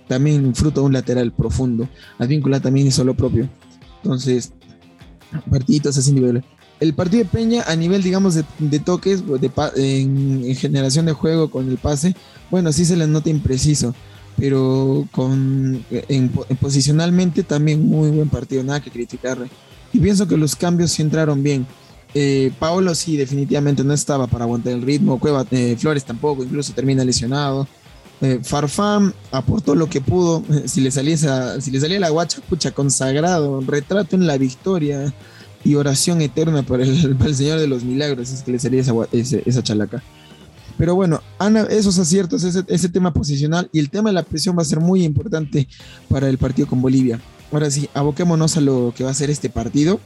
también 0.07 0.53
fruto 0.53 0.81
de 0.81 0.87
un 0.87 0.93
lateral 0.93 1.31
profundo. 1.31 1.89
Advíncula 2.19 2.59
también 2.59 2.87
hizo 2.87 3.03
lo 3.03 3.15
propio. 3.15 3.49
Entonces, 4.03 4.53
partiditos 5.49 5.97
así 5.97 6.11
nivel. 6.11 6.43
El 6.79 6.93
partido 6.93 7.23
de 7.23 7.29
Peña 7.29 7.63
a 7.67 7.75
nivel, 7.75 8.03
digamos, 8.03 8.35
de, 8.35 8.79
toques, 8.79 9.23
de, 9.25 9.51
en, 9.77 10.43
en 10.45 10.55
generación 10.55 11.07
de 11.07 11.13
juego 11.13 11.49
con 11.49 11.69
el 11.69 11.77
pase, 11.77 12.15
bueno, 12.51 12.71
sí 12.71 12.85
se 12.85 12.95
le 12.95 13.07
nota 13.07 13.29
impreciso 13.29 13.95
pero 14.41 15.07
con 15.11 15.85
en, 15.91 16.29
posicionalmente 16.59 17.43
también 17.43 17.85
muy 17.85 18.09
buen 18.09 18.27
partido, 18.27 18.63
nada 18.63 18.81
que 18.81 18.89
criticarle. 18.89 19.51
Y 19.93 19.99
pienso 19.99 20.27
que 20.27 20.35
los 20.35 20.55
cambios 20.55 20.93
sí 20.93 21.03
entraron 21.03 21.43
bien. 21.43 21.67
Eh, 22.15 22.51
Paolo 22.57 22.95
sí, 22.95 23.17
definitivamente 23.17 23.83
no 23.83 23.93
estaba 23.93 24.25
para 24.25 24.45
aguantar 24.45 24.73
el 24.73 24.81
ritmo. 24.81 25.19
Cueva, 25.19 25.45
eh, 25.51 25.75
Flores 25.77 26.05
tampoco, 26.05 26.43
incluso 26.43 26.73
termina 26.73 27.05
lesionado. 27.05 27.67
Eh, 28.19 28.39
Farfán 28.41 29.13
aportó 29.31 29.75
lo 29.75 29.87
que 29.87 30.01
pudo. 30.01 30.43
Si 30.65 30.81
le, 30.81 30.89
salía 30.89 31.61
si 31.61 31.69
le 31.69 31.79
salía 31.79 31.99
la 31.99 32.09
guacha, 32.09 32.41
pucha, 32.49 32.71
consagrado. 32.71 33.61
Retrato 33.61 34.15
en 34.15 34.25
la 34.25 34.39
victoria 34.39 35.13
y 35.63 35.75
oración 35.75 36.19
eterna 36.19 36.63
para 36.63 36.81
el, 36.81 37.15
el 37.25 37.35
Señor 37.35 37.59
de 37.59 37.67
los 37.67 37.83
Milagros. 37.83 38.31
Es 38.31 38.41
que 38.41 38.53
le 38.53 38.57
salía 38.57 38.81
esa, 38.81 38.93
esa 39.13 39.61
chalaca. 39.61 40.01
Pero 40.77 40.95
bueno, 40.95 41.21
esos 41.69 41.97
aciertos, 41.99 42.43
ese, 42.43 42.89
tema 42.89 43.13
posicional 43.13 43.69
y 43.71 43.79
el 43.79 43.89
tema 43.89 44.09
de 44.09 44.13
la 44.13 44.23
presión 44.23 44.57
va 44.57 44.61
a 44.61 44.65
ser 44.65 44.79
muy 44.79 45.03
importante 45.03 45.67
para 46.09 46.29
el 46.29 46.37
partido 46.37 46.67
con 46.67 46.81
Bolivia. 46.81 47.19
Ahora 47.51 47.69
sí, 47.69 47.89
aboquémonos 47.93 48.57
a 48.57 48.61
lo 48.61 48.93
que 48.95 49.03
va 49.03 49.11
a 49.11 49.13
ser 49.13 49.29
este 49.29 49.49
partido, 49.49 49.99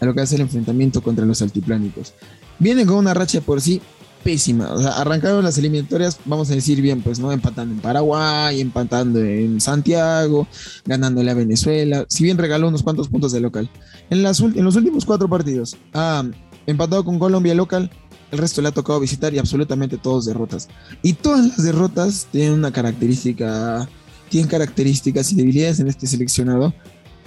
a 0.00 0.04
lo 0.06 0.12
que 0.14 0.20
va 0.20 0.24
a 0.24 0.26
ser 0.26 0.40
el 0.40 0.46
enfrentamiento 0.46 1.02
contra 1.02 1.26
los 1.26 1.42
altiplánicos. 1.42 2.14
Vienen 2.58 2.86
con 2.86 2.96
una 2.96 3.14
racha 3.14 3.40
por 3.40 3.60
sí 3.60 3.80
pésima. 4.22 4.72
O 4.72 4.80
sea, 4.80 4.92
arrancaron 4.92 5.44
las 5.44 5.58
eliminatorias, 5.58 6.18
vamos 6.24 6.50
a 6.50 6.54
decir 6.54 6.80
bien, 6.80 7.02
pues, 7.02 7.18
¿no? 7.18 7.32
Empatando 7.32 7.74
en 7.74 7.80
Paraguay, 7.80 8.60
empatando 8.60 9.20
en 9.20 9.60
Santiago, 9.60 10.46
ganándole 10.84 11.30
a 11.30 11.34
Venezuela. 11.34 12.04
Si 12.08 12.24
bien 12.24 12.38
regaló 12.38 12.68
unos 12.68 12.82
cuantos 12.82 13.08
puntos 13.08 13.32
de 13.32 13.40
local. 13.40 13.70
En, 14.10 14.22
las, 14.22 14.40
en 14.40 14.64
los 14.64 14.76
últimos 14.76 15.04
cuatro 15.04 15.28
partidos, 15.28 15.76
ha 15.94 16.24
empatado 16.66 17.04
con 17.04 17.18
Colombia 17.18 17.54
local, 17.54 17.90
el 18.30 18.38
resto 18.38 18.60
le 18.62 18.68
ha 18.68 18.72
tocado 18.72 19.00
visitar 19.00 19.32
y 19.34 19.38
absolutamente 19.38 19.98
todos 19.98 20.26
derrotas. 20.26 20.68
Y 21.02 21.14
todas 21.14 21.46
las 21.46 21.62
derrotas 21.62 22.26
tienen 22.30 22.52
una 22.52 22.72
característica, 22.72 23.88
tienen 24.28 24.48
características 24.48 25.32
y 25.32 25.36
debilidades 25.36 25.80
en 25.80 25.88
este 25.88 26.06
seleccionado 26.06 26.74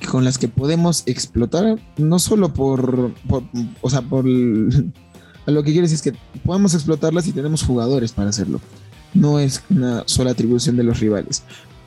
con 0.10 0.24
las 0.24 0.38
que 0.38 0.48
podemos 0.48 1.04
explotar, 1.06 1.80
no 1.98 2.20
solo 2.20 2.54
por, 2.54 3.12
o 3.82 3.90
sea, 3.90 4.02
por, 4.02 4.26
A 4.26 5.52
lo 5.52 5.64
que 5.64 5.72
quiere 5.72 5.88
decir 5.88 5.96
es 5.96 6.02
que 6.02 6.40
podemos 6.44 6.74
explotarlas 6.74 7.28
y 7.28 7.32
tenemos 7.32 7.64
jugadores 7.64 8.12
para 8.12 8.30
hacerlo. 8.30 8.60
No 9.14 9.40
es 9.40 9.64
una 9.70 10.04
sola 10.06 10.32
atribución 10.32 10.78
de 10.78 10.84
los 10.84 11.00
rivales. 11.00 11.44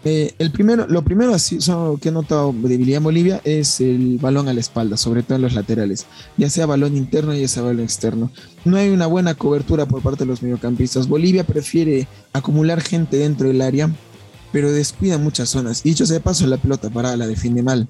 Eh, 0.06 0.34
el 0.38 0.50
primero, 0.50 0.86
lo 0.86 1.02
primero 1.02 1.34
así, 1.34 1.58
que 2.00 2.10
he 2.10 2.12
notado 2.12 2.52
debilidad 2.52 2.98
en 2.98 3.04
Bolivia 3.04 3.40
es 3.42 3.80
el 3.80 4.18
balón 4.18 4.48
a 4.48 4.52
la 4.52 4.60
espalda, 4.60 4.98
sobre 4.98 5.22
todo 5.22 5.36
en 5.36 5.42
los 5.42 5.54
laterales, 5.54 6.06
ya 6.36 6.50
sea 6.50 6.66
balón 6.66 6.94
interno 6.94 7.32
ya 7.34 7.48
sea 7.48 7.62
balón 7.62 7.84
externo. 7.84 8.30
No 8.66 8.76
hay 8.76 8.90
una 8.90 9.06
buena 9.06 9.34
cobertura 9.34 9.86
por 9.86 10.02
parte 10.02 10.24
de 10.24 10.28
los 10.28 10.42
mediocampistas. 10.42 11.08
Bolivia 11.08 11.44
prefiere 11.44 12.06
acumular 12.34 12.82
gente 12.82 13.16
dentro 13.16 13.48
del 13.48 13.62
área, 13.62 13.90
pero 14.52 14.70
descuida 14.70 15.16
muchas 15.16 15.48
zonas. 15.48 15.82
Dicho 15.82 16.04
sea 16.04 16.14
de 16.14 16.20
paso, 16.20 16.46
la 16.46 16.58
pelota 16.58 16.90
parada 16.90 17.16
la 17.16 17.26
defiende 17.26 17.62
mal, 17.62 17.88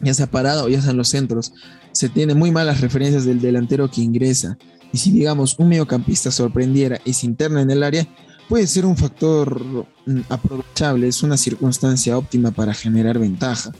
ya 0.00 0.12
sea 0.12 0.30
parada 0.30 0.62
o 0.62 0.68
ya 0.68 0.82
sea 0.82 0.90
en 0.90 0.98
los 0.98 1.08
centros. 1.08 1.54
Se 1.92 2.10
tiene 2.10 2.34
muy 2.34 2.50
malas 2.50 2.82
referencias 2.82 3.24
del 3.24 3.40
delantero 3.40 3.90
que 3.90 4.02
ingresa. 4.02 4.58
Y 4.92 4.98
si 4.98 5.10
digamos 5.10 5.58
un 5.58 5.70
mediocampista 5.70 6.30
sorprendiera 6.30 7.00
y 7.06 7.14
se 7.14 7.26
interna 7.26 7.62
en 7.62 7.70
el 7.70 7.82
área, 7.82 8.06
puede 8.48 8.66
ser 8.66 8.86
un 8.86 8.96
factor 8.96 9.86
mm, 10.06 10.20
aprovechable, 10.28 11.08
es 11.08 11.22
una 11.22 11.36
circunstancia 11.36 12.16
óptima 12.16 12.50
para 12.50 12.74
generar 12.74 13.18
ventaja. 13.18 13.72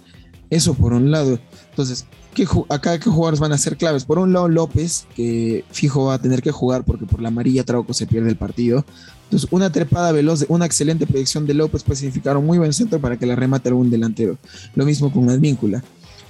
Eso 0.50 0.74
por 0.74 0.92
un 0.92 1.10
lado. 1.10 1.38
Entonces, 1.70 2.06
¿qué, 2.34 2.46
acá 2.68 2.98
qué 2.98 3.10
jugadores 3.10 3.40
van 3.40 3.52
a 3.52 3.58
ser 3.58 3.76
claves? 3.76 4.04
Por 4.04 4.18
un 4.18 4.32
lado, 4.32 4.48
López, 4.48 5.06
que 5.16 5.64
fijo 5.70 6.06
va 6.06 6.14
a 6.14 6.18
tener 6.20 6.42
que 6.42 6.52
jugar 6.52 6.84
porque 6.84 7.04
por 7.04 7.20
la 7.20 7.28
amarilla 7.28 7.64
Trauco 7.64 7.92
se 7.92 8.06
pierde 8.06 8.28
el 8.28 8.36
partido. 8.36 8.84
Entonces, 9.24 9.48
una 9.50 9.72
trepada 9.72 10.12
veloz, 10.12 10.46
una 10.48 10.66
excelente 10.66 11.06
predicción 11.06 11.46
de 11.46 11.54
López 11.54 11.82
puede 11.82 11.98
significar 11.98 12.36
un 12.36 12.46
muy 12.46 12.58
buen 12.58 12.72
centro 12.72 13.00
para 13.00 13.16
que 13.16 13.26
la 13.26 13.34
remate 13.34 13.68
algún 13.68 13.90
delantero. 13.90 14.38
Lo 14.76 14.84
mismo 14.84 15.12
con 15.12 15.28
Advíncula 15.28 15.82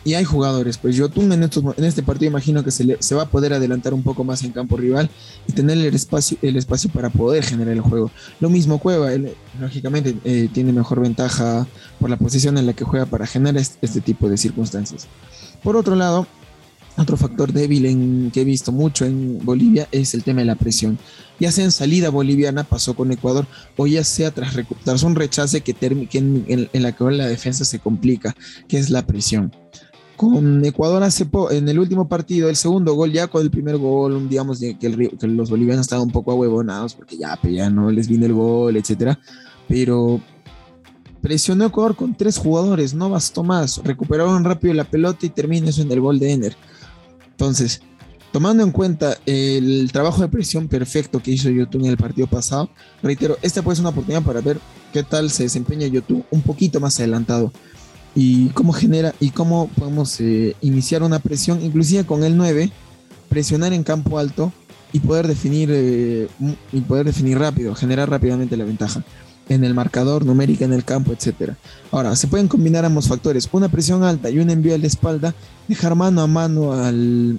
y 0.06 0.14
hay 0.14 0.24
jugadores. 0.24 0.78
Pues 0.78 0.94
Yotun 0.94 1.32
en, 1.32 1.42
en 1.42 1.84
este 1.84 2.02
partido 2.04 2.30
imagino 2.30 2.62
que 2.62 2.70
se, 2.70 2.96
se 3.00 3.14
va 3.16 3.24
a 3.24 3.28
poder 3.28 3.52
adelantar 3.52 3.92
un 3.92 4.04
poco 4.04 4.22
más 4.22 4.44
en 4.44 4.52
campo 4.52 4.76
rival 4.76 5.10
y 5.48 5.52
tener 5.52 5.76
el 5.76 5.94
espacio, 5.94 6.38
el 6.42 6.56
espacio 6.56 6.88
para 6.90 7.10
poder 7.10 7.42
generar 7.44 7.74
el 7.74 7.80
juego. 7.80 8.12
Lo 8.38 8.48
mismo 8.48 8.78
Cueva, 8.78 9.12
él, 9.12 9.34
lógicamente 9.60 10.16
eh, 10.24 10.48
tiene 10.54 10.72
mejor 10.72 11.00
ventaja 11.00 11.66
por 11.98 12.08
la 12.08 12.16
posición 12.16 12.56
en 12.56 12.66
la 12.66 12.72
que 12.72 12.84
juega 12.84 13.06
para 13.06 13.26
generar 13.26 13.60
este, 13.60 14.00
tipo 14.00 14.28
de 14.28 14.38
circunstancias. 14.38 15.08
Por 15.64 15.76
otro 15.76 15.96
lado, 15.96 16.28
otro 16.96 17.16
factor 17.16 17.52
débil 17.52 17.86
en, 17.86 18.30
que 18.30 18.42
he 18.42 18.44
visto 18.44 18.70
mucho 18.70 19.06
en 19.06 19.44
Bolivia 19.44 19.88
es 19.90 20.14
el 20.14 20.22
tema 20.22 20.40
de 20.42 20.46
la 20.46 20.54
presión. 20.54 21.00
Ya 21.40 21.50
sea 21.50 21.64
en 21.64 21.72
salida 21.72 22.10
boliviana, 22.10 22.62
pasó 22.62 22.94
con 22.94 23.10
Ecuador, 23.10 23.46
o 23.76 23.88
ya 23.88 24.04
sea 24.04 24.30
tras, 24.30 25.02
un 25.02 25.16
rechace 25.16 25.62
que, 25.62 25.74
que 25.74 26.18
en, 26.18 26.68
en, 26.72 26.82
la 26.82 26.92
que 26.92 27.04
la 27.10 27.26
defensa 27.26 27.64
se 27.64 27.80
complica, 27.80 28.36
que 28.68 28.78
es 28.78 28.88
la 28.88 29.04
presión 29.04 29.52
con 30.16 30.64
Ecuador 30.64 31.02
hace 31.02 31.28
en 31.50 31.68
el 31.68 31.78
último 31.78 32.08
partido, 32.08 32.48
el 32.48 32.56
segundo 32.56 32.94
gol, 32.94 33.12
ya 33.12 33.28
con 33.28 33.42
el 33.42 33.50
primer 33.50 33.76
gol, 33.76 34.28
digamos 34.28 34.58
que, 34.58 34.76
que 34.78 34.88
los 35.28 35.50
bolivianos 35.50 35.82
estaban 35.82 36.06
un 36.06 36.12
poco 36.12 36.32
ahuevonados 36.32 36.94
porque 36.94 37.16
ya, 37.16 37.38
pues 37.40 37.72
no 37.72 37.90
les 37.90 38.08
viene 38.08 38.26
el 38.26 38.32
gol, 38.32 38.76
etcétera. 38.76 39.18
Pero 39.68 40.20
presionó 41.20 41.66
Ecuador 41.66 41.96
con 41.96 42.16
tres 42.16 42.38
jugadores, 42.38 42.94
no 42.94 43.10
bastó 43.10 43.42
más. 43.42 43.78
Recuperaron 43.84 44.44
rápido 44.44 44.74
la 44.74 44.84
pelota 44.84 45.26
y 45.26 45.30
termina 45.30 45.68
eso 45.68 45.82
en 45.82 45.92
el 45.92 46.00
gol 46.00 46.18
de 46.18 46.32
Ener. 46.32 46.56
Entonces, 47.30 47.82
tomando 48.32 48.62
en 48.62 48.70
cuenta 48.70 49.18
el 49.26 49.90
trabajo 49.92 50.22
de 50.22 50.28
presión 50.28 50.68
perfecto 50.68 51.20
que 51.20 51.32
hizo 51.32 51.50
YouTube 51.50 51.84
en 51.84 51.90
el 51.90 51.96
partido 51.96 52.26
pasado, 52.26 52.70
reitero, 53.02 53.36
esta 53.42 53.62
puede 53.62 53.76
ser 53.76 53.82
una 53.82 53.90
oportunidad 53.90 54.22
para 54.22 54.40
ver 54.40 54.58
qué 54.92 55.02
tal 55.02 55.30
se 55.30 55.42
desempeña 55.42 55.86
YouTube 55.86 56.24
un 56.30 56.42
poquito 56.42 56.80
más 56.80 56.98
adelantado 56.98 57.52
y 58.16 58.48
cómo 58.48 58.72
genera 58.72 59.14
y 59.20 59.30
cómo 59.30 59.68
podemos 59.78 60.18
eh, 60.20 60.56
iniciar 60.62 61.02
una 61.02 61.18
presión, 61.18 61.62
inclusive 61.62 62.04
con 62.04 62.24
el 62.24 62.36
9, 62.36 62.72
presionar 63.28 63.74
en 63.74 63.84
campo 63.84 64.18
alto 64.18 64.52
y 64.92 65.00
poder 65.00 65.28
definir 65.28 65.68
eh, 65.70 66.26
y 66.72 66.80
poder 66.80 67.04
definir 67.04 67.38
rápido, 67.38 67.74
generar 67.74 68.08
rápidamente 68.08 68.56
la 68.56 68.64
ventaja 68.64 69.04
en 69.50 69.64
el 69.64 69.74
marcador, 69.74 70.24
numérica 70.24 70.64
en 70.64 70.72
el 70.72 70.82
campo, 70.82 71.12
etcétera. 71.12 71.56
Ahora, 71.92 72.16
se 72.16 72.26
pueden 72.26 72.48
combinar 72.48 72.86
ambos 72.86 73.06
factores, 73.06 73.48
una 73.52 73.68
presión 73.68 74.02
alta 74.02 74.30
y 74.30 74.38
un 74.38 74.48
envío 74.48 74.74
a 74.74 74.78
la 74.78 74.86
espalda, 74.86 75.34
dejar 75.68 75.94
mano 75.94 76.22
a 76.22 76.26
mano 76.26 76.72
al, 76.72 77.38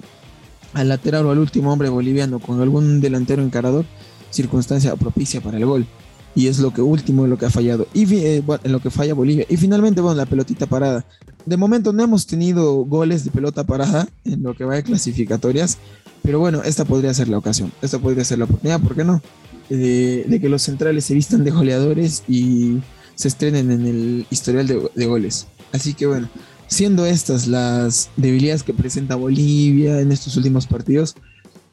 al 0.74 0.88
lateral 0.88 1.26
o 1.26 1.32
al 1.32 1.38
último 1.38 1.72
hombre 1.72 1.88
boliviano 1.88 2.38
con 2.38 2.62
algún 2.62 3.00
delantero 3.00 3.42
encarador, 3.42 3.84
circunstancia 4.30 4.94
propicia 4.94 5.40
para 5.40 5.58
el 5.58 5.66
gol 5.66 5.86
y 6.34 6.46
es 6.46 6.58
lo 6.58 6.72
que 6.72 6.82
último 6.82 7.24
en 7.24 7.30
lo 7.30 7.38
que 7.38 7.46
ha 7.46 7.50
fallado. 7.50 7.86
Y 7.94 8.12
eh, 8.14 8.42
en 8.62 8.72
lo 8.72 8.80
que 8.80 8.90
falla 8.90 9.14
Bolivia. 9.14 9.46
Y 9.48 9.56
finalmente 9.56 10.00
bueno 10.00 10.16
la 10.16 10.26
pelotita 10.26 10.66
parada. 10.66 11.04
De 11.46 11.56
momento 11.56 11.92
no 11.92 12.02
hemos 12.02 12.26
tenido 12.26 12.84
goles 12.84 13.24
de 13.24 13.30
pelota 13.30 13.64
parada 13.64 14.08
en 14.24 14.42
lo 14.42 14.54
que 14.54 14.64
va 14.64 14.74
de 14.76 14.82
clasificatorias 14.82 15.78
pero 16.22 16.40
bueno 16.40 16.62
esta 16.62 16.84
podría 16.84 17.14
ser 17.14 17.28
la 17.28 17.38
ocasión. 17.38 17.72
Esta 17.80 17.98
podría 17.98 18.24
ser 18.24 18.38
la 18.38 18.44
oportunidad 18.44 18.80
¿por 18.80 18.94
qué 18.94 19.04
no? 19.04 19.22
de, 19.70 20.38
que 20.40 20.48
los 20.48 20.62
centrales 20.62 21.04
se 21.04 21.14
vistan 21.14 21.44
de 21.44 21.50
goleadores 21.50 22.22
y 22.28 22.78
se 23.14 23.28
estrenen 23.28 23.70
en 23.70 23.86
el 23.86 24.26
historial 24.30 24.66
de, 24.66 25.06
goles. 25.06 25.46
Así 25.72 25.94
que 25.94 26.06
bueno 26.06 26.28
siendo 26.66 27.06
estas 27.06 27.46
las 27.46 28.10
debilidades 28.16 28.62
que 28.62 28.74
presenta 28.74 29.14
Bolivia 29.14 30.00
en 30.00 30.12
estos 30.12 30.36
últimos 30.36 30.66
partidos 30.66 31.14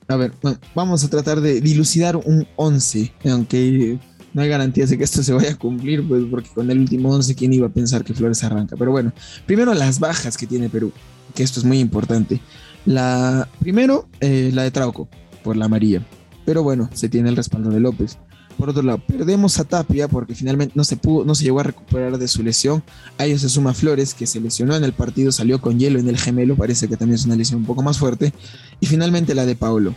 a 0.08 0.16
ver, 0.16 0.32
bueno, 0.42 0.60
vamos 0.76 1.04
a 1.04 1.10
tratar 1.10 1.42
de 1.42 1.62
dilucidar 1.62 2.16
un 2.16 2.48
11, 2.56 3.12
aunque 3.26 3.98
no 4.36 4.42
hay 4.42 4.50
garantías 4.50 4.90
de 4.90 4.98
que 4.98 5.06
esto 5.06 5.24
se 5.24 5.32
vaya 5.32 5.52
a 5.52 5.56
cumplir, 5.56 6.06
pues 6.06 6.26
porque 6.30 6.50
con 6.54 6.70
el 6.70 6.78
último 6.78 7.10
11, 7.10 7.36
¿quién 7.36 7.54
iba 7.54 7.68
a 7.68 7.70
pensar 7.70 8.04
que 8.04 8.14
Flores 8.14 8.44
arranca? 8.44 8.76
Pero 8.78 8.92
bueno, 8.92 9.14
primero 9.46 9.74
las 9.74 10.02
bajas 10.02 10.36
que 10.36 10.46
tiene 10.46 10.68
Perú, 10.68 10.92
que 11.34 11.42
esto 11.42 11.62
es 11.62 11.66
muy 11.66 11.80
importante. 11.80 12.42
La, 12.86 13.48
primero, 13.62 14.10
eh, 14.20 14.52
la 14.54 14.64
de 14.64 14.72
Trauco, 14.72 15.08
por 15.42 15.56
la 15.56 15.66
amarilla. 15.66 16.06
Pero 16.46 16.64
bueno, 16.64 16.90
se 16.92 17.08
tiene 17.08 17.30
el 17.30 17.38
respaldo 17.38 17.70
de 17.70 17.80
López. 17.80 18.18
Por 18.58 18.70
otro 18.70 18.84
lado, 18.84 19.02
perdemos 19.08 19.58
a 19.58 19.64
Tapia 19.64 20.10
porque 20.10 20.36
finalmente 20.36 20.74
no 20.76 20.84
se 20.84 20.98
pudo, 20.98 21.24
no 21.24 21.34
se 21.34 21.46
llegó 21.46 21.62
a 21.62 21.64
recuperar 21.64 22.18
de 22.18 22.28
su 22.28 22.44
lesión. 22.44 22.84
A 23.18 23.26
ellos 23.26 23.40
se 23.40 23.48
suma 23.48 23.74
Flores, 23.74 24.14
que 24.14 24.28
se 24.28 24.42
lesionó 24.42 24.76
en 24.76 24.84
el 24.84 24.92
partido, 24.92 25.32
salió 25.32 25.62
con 25.62 25.80
hielo 25.80 25.98
en 25.98 26.10
el 26.10 26.18
gemelo, 26.18 26.58
parece 26.58 26.90
que 26.90 26.98
también 26.98 27.16
es 27.16 27.26
una 27.26 27.38
lesión 27.38 27.62
un 27.62 27.66
poco 27.66 27.84
más 27.84 27.98
fuerte. 27.98 28.34
Y 28.82 28.88
finalmente 28.88 29.34
la 29.34 29.46
de 29.46 29.56
Paulo 29.56 29.96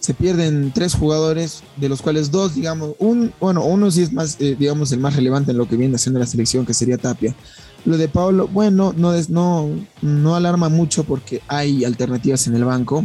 se 0.00 0.14
pierden 0.14 0.72
tres 0.74 0.94
jugadores, 0.94 1.62
de 1.76 1.88
los 1.88 2.02
cuales 2.02 2.30
dos, 2.30 2.54
digamos, 2.54 2.94
un, 2.98 3.32
bueno, 3.40 3.64
uno 3.64 3.90
sí 3.90 4.02
es 4.02 4.12
más, 4.12 4.36
eh, 4.40 4.56
digamos, 4.58 4.92
el 4.92 5.00
más 5.00 5.16
relevante 5.16 5.50
en 5.50 5.58
lo 5.58 5.68
que 5.68 5.76
viene 5.76 5.96
haciendo 5.96 6.20
la 6.20 6.26
selección, 6.26 6.64
que 6.64 6.74
sería 6.74 6.98
Tapia. 6.98 7.34
Lo 7.84 7.96
de 7.96 8.08
Pablo, 8.08 8.48
bueno, 8.48 8.92
no, 8.96 9.12
no, 9.28 9.68
no 10.02 10.36
alarma 10.36 10.68
mucho 10.68 11.04
porque 11.04 11.40
hay 11.48 11.84
alternativas 11.84 12.46
en 12.46 12.56
el 12.56 12.64
banco. 12.64 13.04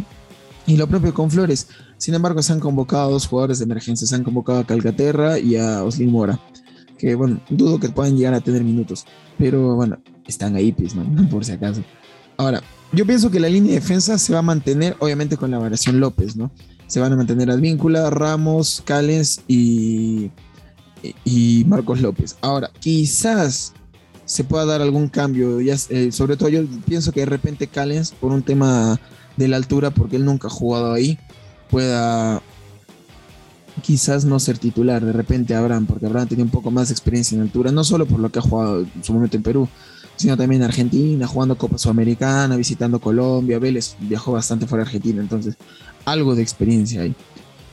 Y 0.66 0.76
lo 0.76 0.86
propio 0.86 1.12
con 1.12 1.30
Flores. 1.30 1.68
Sin 1.98 2.14
embargo, 2.14 2.42
se 2.42 2.52
han 2.52 2.60
convocado 2.60 3.10
dos 3.10 3.26
jugadores 3.26 3.58
de 3.58 3.64
emergencia. 3.64 4.06
Se 4.06 4.14
han 4.14 4.24
convocado 4.24 4.60
a 4.60 4.66
Calcaterra 4.66 5.38
y 5.38 5.56
a 5.56 5.84
Oslin 5.84 6.10
Mora. 6.10 6.40
Que, 6.98 7.14
bueno, 7.14 7.40
dudo 7.48 7.80
que 7.80 7.88
puedan 7.88 8.16
llegar 8.16 8.34
a 8.34 8.40
tener 8.40 8.62
minutos. 8.62 9.04
Pero, 9.38 9.76
bueno, 9.76 9.98
están 10.26 10.56
ahí, 10.56 10.72
pues, 10.72 10.94
¿no? 10.94 11.28
Por 11.30 11.44
si 11.44 11.52
acaso. 11.52 11.82
Ahora, 12.36 12.62
yo 12.92 13.06
pienso 13.06 13.30
que 13.30 13.40
la 13.40 13.48
línea 13.48 13.74
de 13.74 13.80
defensa 13.80 14.18
se 14.18 14.32
va 14.32 14.40
a 14.40 14.42
mantener, 14.42 14.96
obviamente, 14.98 15.36
con 15.36 15.50
la 15.50 15.58
variación 15.58 16.00
López, 16.00 16.36
¿no? 16.36 16.50
Se 16.92 17.00
van 17.00 17.10
a 17.10 17.16
mantener 17.16 17.50
Advíncula, 17.50 18.10
Ramos, 18.10 18.82
Cales 18.84 19.40
y, 19.48 20.30
y 21.24 21.64
Marcos 21.66 22.02
López. 22.02 22.36
Ahora, 22.42 22.70
quizás 22.80 23.72
se 24.26 24.44
pueda 24.44 24.66
dar 24.66 24.82
algún 24.82 25.08
cambio, 25.08 25.58
eh, 25.60 26.12
sobre 26.12 26.36
todo 26.36 26.50
yo 26.50 26.64
pienso 26.86 27.10
que 27.10 27.20
de 27.20 27.26
repente 27.26 27.66
Callens, 27.66 28.10
por 28.10 28.30
un 28.30 28.42
tema 28.42 29.00
de 29.38 29.48
la 29.48 29.56
altura, 29.56 29.90
porque 29.90 30.16
él 30.16 30.26
nunca 30.26 30.48
ha 30.48 30.50
jugado 30.50 30.92
ahí, 30.92 31.18
pueda 31.70 32.42
quizás 33.80 34.26
no 34.26 34.38
ser 34.38 34.58
titular, 34.58 35.02
de 35.02 35.14
repente 35.14 35.54
Abraham, 35.54 35.86
porque 35.86 36.04
Abraham 36.04 36.28
tiene 36.28 36.42
un 36.42 36.50
poco 36.50 36.70
más 36.70 36.88
de 36.88 36.92
experiencia 36.92 37.36
en 37.36 37.40
altura, 37.40 37.72
no 37.72 37.84
solo 37.84 38.04
por 38.04 38.20
lo 38.20 38.30
que 38.30 38.38
ha 38.38 38.42
jugado 38.42 38.80
en 38.80 39.02
su 39.02 39.14
momento 39.14 39.38
en 39.38 39.42
Perú, 39.42 39.66
sino 40.22 40.36
también 40.36 40.62
en 40.62 40.68
Argentina, 40.68 41.26
jugando 41.26 41.58
Copa 41.58 41.78
Sudamericana, 41.78 42.56
visitando 42.56 43.00
Colombia, 43.00 43.58
Vélez 43.58 43.96
viajó 43.98 44.30
bastante 44.30 44.68
fuera 44.68 44.84
de 44.84 44.90
Argentina, 44.90 45.20
entonces 45.20 45.56
algo 46.04 46.36
de 46.36 46.42
experiencia 46.42 47.02
ahí. 47.02 47.12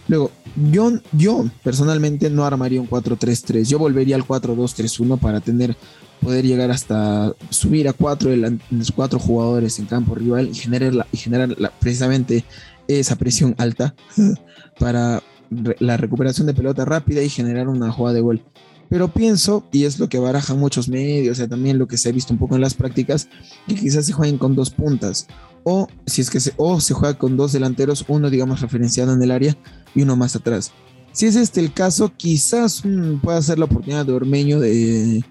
Luego, 0.07 0.31
yo, 0.71 0.93
yo 1.11 1.45
personalmente 1.63 2.31
no 2.31 2.43
armaría 2.43 2.81
un 2.81 2.89
4-3-3, 2.89 3.65
yo 3.65 3.77
volvería 3.77 4.15
al 4.15 4.25
4-2-3-1 4.25 5.19
para 5.19 5.41
tener, 5.41 5.77
poder 6.23 6.43
llegar 6.43 6.71
hasta 6.71 7.35
subir 7.51 7.87
a 7.87 7.93
cuatro, 7.93 8.31
los 8.35 8.91
cuatro 8.91 9.19
jugadores 9.19 9.77
en 9.77 9.85
campo 9.85 10.15
rival 10.15 10.49
y 10.51 10.55
generar, 10.55 11.05
y 11.11 11.17
generar 11.17 11.55
precisamente 11.79 12.43
esa 12.87 13.15
presión 13.15 13.53
alta 13.59 13.93
para 14.79 15.21
la 15.51 15.97
recuperación 15.97 16.47
de 16.47 16.55
pelota 16.55 16.83
rápida 16.83 17.21
y 17.21 17.29
generar 17.29 17.67
una 17.67 17.91
jugada 17.91 18.15
de 18.15 18.21
gol. 18.21 18.41
Pero 18.89 19.13
pienso, 19.13 19.67
y 19.72 19.84
es 19.84 20.00
lo 20.00 20.10
que 20.10 20.17
barajan 20.17 20.60
muchos 20.60 20.89
medios, 20.89 21.34
o 21.34 21.36
sea, 21.36 21.48
también 21.48 21.77
lo 21.77 21.88
que 21.88 21.98
se 21.98 22.10
ha 22.10 22.12
visto 22.12 22.34
un 22.34 22.39
poco 22.39 22.55
en 22.55 22.62
las 22.62 22.74
prácticas, 22.74 23.29
que 23.67 23.75
quizás 23.75 24.05
se 24.05 24.13
jueguen 24.13 24.39
con 24.39 24.55
dos 24.55 24.72
puntas. 24.72 25.27
O 25.63 25.88
si 26.08 26.22
es 26.22 26.29
que 26.29 26.39
se, 26.39 26.53
o 26.58 26.81
se 26.81 26.96
juega 26.96 27.17
con 27.17 27.38
dos 27.38 27.51
delanteros, 27.51 28.05
uno 28.08 28.29
digamos 28.29 28.62
referenciado 28.62 29.13
en 29.13 29.22
el 29.22 29.31
área 29.31 29.55
y 29.93 30.01
uno 30.01 30.15
más 30.15 30.36
atrás. 30.36 30.72
Si 31.12 31.27
es 31.27 31.36
este 31.36 31.60
el 31.60 31.72
caso, 31.72 32.12
quizás 32.17 32.84
mm, 32.84 33.17
pueda 33.17 33.41
ser 33.41 33.60
la 33.60 33.65
oportunidad 33.65 34.05
de 34.05 34.13
Ormeño 34.13 34.60
de, 34.60 35.24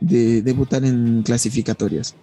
de 0.00 0.42
debutar 0.42 0.84
en 0.84 1.22
clasificatorias. 1.22 2.16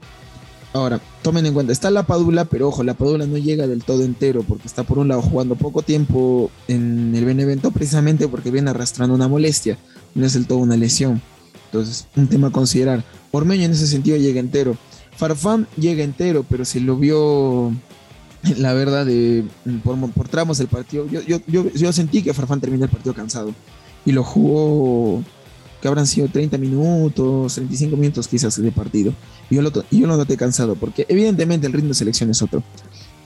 Ahora, 0.73 1.01
tomen 1.21 1.45
en 1.45 1.53
cuenta, 1.53 1.73
está 1.73 1.91
la 1.91 2.03
Padula, 2.03 2.45
pero 2.45 2.69
ojo, 2.69 2.83
la 2.83 2.93
Padula 2.93 3.25
no 3.25 3.37
llega 3.37 3.67
del 3.67 3.83
todo 3.83 4.03
entero 4.03 4.43
porque 4.43 4.67
está 4.67 4.83
por 4.83 4.99
un 4.99 5.09
lado 5.09 5.21
jugando 5.21 5.55
poco 5.55 5.81
tiempo 5.81 6.49
en 6.69 7.13
el 7.13 7.25
Benevento 7.25 7.71
precisamente 7.71 8.27
porque 8.29 8.51
viene 8.51 8.69
arrastrando 8.69 9.13
una 9.13 9.27
molestia, 9.27 9.77
no 10.15 10.25
es 10.25 10.33
del 10.33 10.47
todo 10.47 10.59
una 10.59 10.77
lesión. 10.77 11.21
Entonces, 11.65 12.07
un 12.15 12.27
tema 12.27 12.47
a 12.47 12.51
considerar. 12.51 13.03
Ormeño 13.31 13.63
en 13.63 13.71
ese 13.71 13.87
sentido 13.87 14.17
llega 14.17 14.39
entero. 14.39 14.77
Farfán 15.15 15.67
llega 15.77 16.03
entero, 16.03 16.45
pero 16.49 16.65
se 16.65 16.79
lo 16.79 16.97
vio, 16.97 17.71
la 18.57 18.73
verdad, 18.73 19.05
de, 19.05 19.45
por, 19.83 20.27
tramos 20.27 20.57
del 20.57 20.67
partido. 20.67 21.05
Yo, 21.07 21.39
yo, 21.47 21.93
sentí 21.93 22.23
que 22.23 22.33
Farfán 22.33 22.59
terminó 22.59 22.85
el 22.85 22.91
partido 22.91 23.13
cansado 23.13 23.53
y 24.05 24.13
lo 24.13 24.23
jugó 24.23 25.23
que 25.81 25.87
habrán 25.87 26.05
sido 26.07 26.27
30 26.27 26.57
minutos, 26.57 27.55
35 27.55 27.97
minutos 27.97 28.27
quizás 28.27 28.61
de 28.61 28.71
partido. 28.71 29.13
Y 29.49 29.55
yo 29.55 29.61
lo, 29.61 29.71
yo 29.71 30.07
lo 30.07 30.17
noté 30.17 30.37
cansado, 30.37 30.75
porque 30.75 31.05
evidentemente 31.09 31.67
el 31.67 31.73
ritmo 31.73 31.89
de 31.89 31.95
selección 31.95 32.29
es 32.29 32.41
otro. 32.41 32.63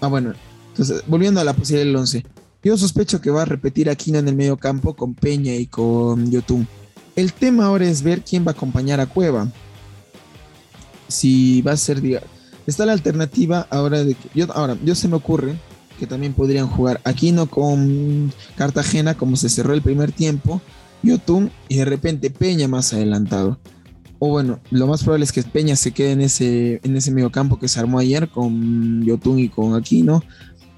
Ah, 0.02 0.08
bueno, 0.08 0.34
entonces, 0.70 1.04
volviendo 1.08 1.40
a 1.40 1.44
la 1.44 1.54
posibilidad 1.54 1.86
del 1.86 1.96
11. 1.96 2.26
Yo 2.64 2.78
sospecho 2.78 3.22
que 3.22 3.30
va 3.30 3.44
a 3.44 3.46
repetir 3.46 3.90
Aquino 3.90 4.18
en 4.18 4.28
el 4.28 4.36
medio 4.36 4.58
campo 4.58 4.96
con 4.96 5.14
Peña 5.14 5.54
y 5.54 5.68
con 5.68 6.32
Yotun. 6.32 6.68
El 7.16 7.32
tema 7.32 7.66
ahora 7.66 7.86
es 7.86 8.02
ver 8.02 8.24
quién 8.24 8.46
va 8.46 8.52
a 8.52 8.54
acompañar 8.54 9.00
a 9.00 9.06
Cueva. 9.06 9.48
Si 11.08 11.62
va 11.62 11.74
a 11.74 11.78
ser, 11.78 12.02
diga, 12.02 12.24
está 12.66 12.86
la 12.86 12.94
alternativa 12.94 13.68
ahora 13.70 14.04
de 14.04 14.16
que, 14.16 14.30
yo, 14.34 14.52
ahora, 14.54 14.76
yo 14.84 14.96
se 14.96 15.08
me 15.08 15.16
ocurre 15.16 15.56
que 16.00 16.08
también 16.08 16.34
podrían 16.34 16.68
jugar 16.68 17.00
Aquino 17.04 17.46
con 17.46 18.34
Cartagena 18.56 19.14
como 19.14 19.38
se 19.38 19.48
cerró 19.48 19.74
el 19.74 19.82
primer 19.82 20.12
tiempo 20.12 20.62
Yotun 21.06 21.52
y 21.70 21.78
de 21.78 21.86
repente 21.86 22.30
Peña 22.30 22.68
más 22.68 22.94
adelantado. 22.94 23.60
O 24.20 24.30
bueno, 24.30 24.60
lo 24.72 24.88
más 24.88 25.04
probable 25.04 25.26
es 25.26 25.32
que 25.32 25.44
Peña 25.44 25.76
se 25.76 25.92
quede 25.92 26.12
en 26.14 26.22
ese, 26.22 26.80
en 26.84 26.96
ese 26.96 27.12
medio 27.12 27.32
campo 27.32 27.60
que 27.60 27.68
se 27.68 27.80
armó 27.80 28.00
ayer 28.00 28.30
con 28.30 29.04
Yotun 29.04 29.40
y 29.40 29.50
con 29.50 29.76
Aquino. 29.76 30.24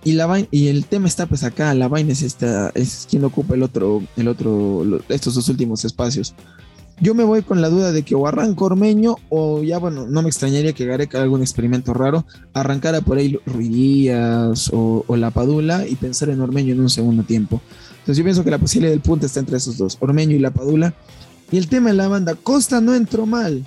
Y, 0.04 0.14
la 0.14 0.48
y 0.52 0.68
el 0.68 0.86
tema 0.86 1.08
está 1.08 1.26
pues 1.26 1.44
acá, 1.44 1.74
la 1.74 1.88
vaina 1.88 2.14
es, 2.14 2.22
esta, 2.22 2.72
es 2.76 3.08
quien 3.10 3.26
ocupa 3.26 3.56
el 3.56 3.64
otro, 3.64 4.02
el 4.16 4.28
otro, 4.28 5.02
estos 5.10 5.36
dos 5.36 5.50
últimos 5.50 5.84
espacios. 5.86 6.34
Yo 7.00 7.14
me 7.14 7.24
voy 7.24 7.44
con 7.44 7.62
la 7.62 7.70
duda 7.70 7.92
de 7.92 8.04
que 8.04 8.16
o 8.16 8.26
arranca 8.26 8.66
Ormeño 8.66 9.18
o 9.30 9.62
ya, 9.62 9.78
bueno, 9.78 10.08
no 10.08 10.22
me 10.24 10.30
extrañaría 10.30 10.74
que 10.74 10.86
Gareca 10.86 11.18
haga 11.18 11.26
algún 11.26 11.42
experimento 11.42 11.94
raro, 11.94 12.26
arrancara 12.54 13.02
por 13.02 13.18
ahí 13.18 13.38
Ruidías 13.46 14.72
o, 14.74 15.04
o 15.06 15.16
La 15.16 15.30
Padula 15.30 15.86
y 15.88 15.96
pensar 15.96 16.30
en 16.30 16.42
Ormeño 16.42 16.74
en 16.74 16.82
un 16.82 16.90
segundo 16.90 17.24
tiempo. 17.24 17.62
Entonces 18.08 18.20
yo 18.20 18.24
pienso 18.24 18.44
que 18.46 18.52
la 18.52 18.58
posibilidad 18.58 18.94
del 18.94 19.02
punto 19.02 19.26
está 19.26 19.42
entre 19.42 19.58
esos 19.58 19.78
dos, 19.78 19.98
Ormeño 20.00 20.34
y 20.34 20.40
La 20.40 20.52
Padula. 20.52 20.94
Y 21.52 21.58
el 21.58 21.68
tema 21.68 21.90
de 21.90 21.96
la 21.96 22.08
banda, 22.08 22.36
Costa 22.36 22.80
no 22.80 22.96
entró 22.96 23.26
mal, 23.26 23.66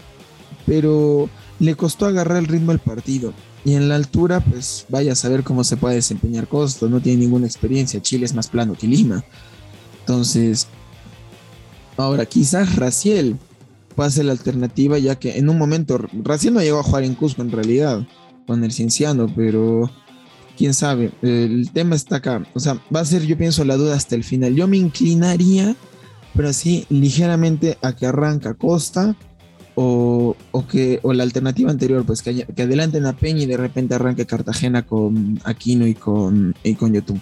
pero 0.64 1.28
le 1.58 1.74
costó 1.74 2.06
agarrar 2.06 2.38
el 2.38 2.46
ritmo 2.46 2.72
del 2.72 2.78
partido. 2.78 3.34
Y 3.66 3.74
en 3.74 3.90
la 3.90 3.96
altura, 3.96 4.40
pues 4.40 4.86
vaya 4.88 5.12
a 5.12 5.14
saber 5.14 5.44
cómo 5.44 5.62
se 5.62 5.76
puede 5.76 5.96
desempeñar 5.96 6.48
Costa, 6.48 6.86
no 6.86 7.02
tiene 7.02 7.20
ninguna 7.20 7.44
experiencia, 7.44 8.00
Chile 8.00 8.24
es 8.24 8.32
más 8.32 8.48
plano 8.48 8.72
que 8.72 8.86
Lima. 8.86 9.22
Entonces, 10.00 10.68
ahora 11.98 12.24
quizás 12.24 12.76
Raciel 12.76 13.36
pase 13.94 14.24
la 14.24 14.32
alternativa, 14.32 14.96
ya 14.96 15.18
que 15.18 15.36
en 15.36 15.50
un 15.50 15.58
momento, 15.58 15.98
Raciel 16.24 16.54
no 16.54 16.62
llegó 16.62 16.78
a 16.78 16.82
jugar 16.82 17.04
en 17.04 17.14
Cusco 17.14 17.42
en 17.42 17.52
realidad, 17.52 18.08
con 18.46 18.64
el 18.64 18.72
Cienciano, 18.72 19.30
pero 19.36 19.90
quién 20.56 20.74
sabe, 20.74 21.10
el 21.22 21.70
tema 21.72 21.96
está 21.96 22.16
acá. 22.16 22.46
O 22.54 22.60
sea, 22.60 22.80
va 22.94 23.00
a 23.00 23.04
ser, 23.04 23.26
yo 23.26 23.36
pienso, 23.36 23.64
la 23.64 23.76
duda 23.76 23.96
hasta 23.96 24.14
el 24.14 24.24
final. 24.24 24.54
Yo 24.54 24.68
me 24.68 24.76
inclinaría, 24.76 25.76
pero 26.34 26.48
así 26.48 26.86
ligeramente 26.88 27.78
a 27.82 27.94
que 27.94 28.06
arranca 28.06 28.54
Costa 28.54 29.16
o, 29.74 30.36
que, 30.68 31.00
o 31.02 31.12
la 31.12 31.22
alternativa 31.22 31.70
anterior, 31.70 32.04
pues 32.04 32.22
que, 32.22 32.44
que 32.44 32.62
adelanten 32.62 33.06
a 33.06 33.16
Peña 33.16 33.42
y 33.42 33.46
de 33.46 33.56
repente 33.56 33.94
arranque 33.94 34.26
Cartagena 34.26 34.84
con 34.86 35.40
Aquino 35.44 35.86
y 35.86 35.94
con, 35.94 36.54
y 36.62 36.74
con 36.74 36.92
Yotun. 36.92 37.20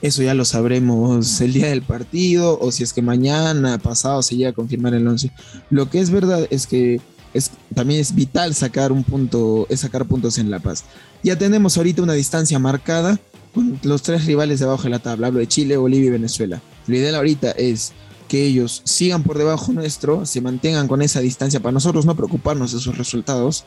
Eso 0.00 0.22
ya 0.22 0.32
lo 0.32 0.44
sabremos 0.44 1.40
el 1.40 1.52
día 1.52 1.68
del 1.68 1.82
partido 1.82 2.58
o 2.60 2.70
si 2.70 2.84
es 2.84 2.92
que 2.92 3.02
mañana, 3.02 3.78
pasado, 3.78 4.22
se 4.22 4.36
llega 4.36 4.50
a 4.50 4.54
confirmar 4.54 4.94
el 4.94 5.06
11. 5.06 5.32
Lo 5.70 5.90
que 5.90 5.98
es 5.98 6.10
verdad 6.10 6.46
es 6.50 6.66
que 6.68 7.00
es, 7.34 7.50
también 7.74 8.00
es 8.00 8.14
vital 8.14 8.54
sacar 8.54 8.92
un 8.92 9.04
punto, 9.04 9.66
sacar 9.74 10.06
puntos 10.06 10.38
en 10.38 10.50
La 10.50 10.60
Paz. 10.60 10.84
Ya 11.22 11.36
tenemos 11.36 11.76
ahorita 11.76 12.02
una 12.02 12.14
distancia 12.14 12.58
marcada 12.58 13.18
con 13.54 13.78
los 13.82 14.02
tres 14.02 14.26
rivales 14.26 14.60
debajo 14.60 14.84
de 14.84 14.90
la 14.90 14.98
tabla. 14.98 15.28
Hablo 15.28 15.40
de 15.40 15.48
Chile, 15.48 15.76
Bolivia 15.76 16.08
y 16.08 16.10
Venezuela. 16.10 16.60
Lo 16.86 16.96
ideal 16.96 17.14
ahorita 17.14 17.50
es 17.52 17.92
que 18.28 18.44
ellos 18.44 18.82
sigan 18.84 19.22
por 19.22 19.38
debajo 19.38 19.72
nuestro, 19.72 20.26
se 20.26 20.40
mantengan 20.40 20.86
con 20.86 21.02
esa 21.02 21.20
distancia 21.20 21.60
para 21.60 21.72
nosotros 21.72 22.04
no 22.04 22.14
preocuparnos 22.14 22.72
de 22.72 22.78
sus 22.78 22.96
resultados 22.98 23.64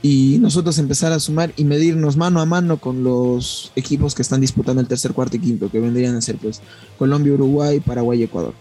y 0.00 0.38
nosotros 0.40 0.78
empezar 0.78 1.12
a 1.12 1.20
sumar 1.20 1.52
y 1.56 1.64
medirnos 1.64 2.16
mano 2.16 2.40
a 2.40 2.46
mano 2.46 2.78
con 2.78 3.02
los 3.02 3.72
equipos 3.76 4.14
que 4.14 4.22
están 4.22 4.40
disputando 4.40 4.80
el 4.80 4.88
tercer, 4.88 5.12
cuarto 5.12 5.36
y 5.36 5.40
quinto, 5.40 5.70
que 5.70 5.80
vendrían 5.80 6.16
a 6.16 6.20
ser 6.20 6.36
pues 6.36 6.60
Colombia, 6.98 7.34
Uruguay, 7.34 7.80
Paraguay 7.80 8.20
y 8.20 8.24
Ecuador. 8.24 8.54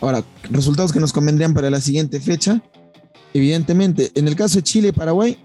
Ahora, 0.00 0.24
resultados 0.50 0.92
que 0.92 1.00
nos 1.00 1.12
convendrían 1.12 1.54
para 1.54 1.70
la 1.70 1.80
siguiente 1.80 2.20
fecha. 2.20 2.60
Evidentemente, 3.34 4.12
en 4.14 4.28
el 4.28 4.36
caso 4.36 4.56
de 4.56 4.62
Chile 4.62 4.88
y 4.88 4.92
Paraguay, 4.92 5.36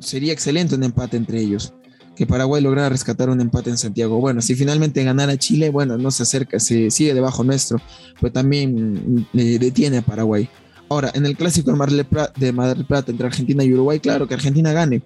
sería 0.00 0.32
excelente 0.32 0.74
un 0.74 0.82
empate 0.82 1.16
entre 1.16 1.40
ellos. 1.40 1.74
Que 2.16 2.26
Paraguay 2.26 2.62
lograra 2.62 2.88
rescatar 2.88 3.28
un 3.28 3.40
empate 3.40 3.70
en 3.70 3.76
Santiago. 3.76 4.18
Bueno, 4.18 4.40
si 4.40 4.54
finalmente 4.54 5.04
ganara 5.04 5.36
Chile, 5.36 5.68
bueno, 5.68 5.98
no 5.98 6.10
se 6.10 6.22
acerca, 6.22 6.58
se 6.58 6.90
sigue 6.90 7.12
debajo 7.12 7.44
nuestro, 7.44 7.80
pues 8.18 8.32
también 8.32 9.26
le 9.32 9.58
detiene 9.58 9.98
a 9.98 10.02
Paraguay. 10.02 10.48
Ahora, 10.88 11.10
en 11.14 11.26
el 11.26 11.36
clásico 11.36 11.70
de 11.70 11.76
Mar 11.76 11.90
del 11.90 12.86
Plata 12.86 13.10
entre 13.10 13.26
Argentina 13.26 13.62
y 13.62 13.74
Uruguay, 13.74 14.00
claro 14.00 14.26
que 14.26 14.34
Argentina 14.34 14.72
gane. 14.72 15.02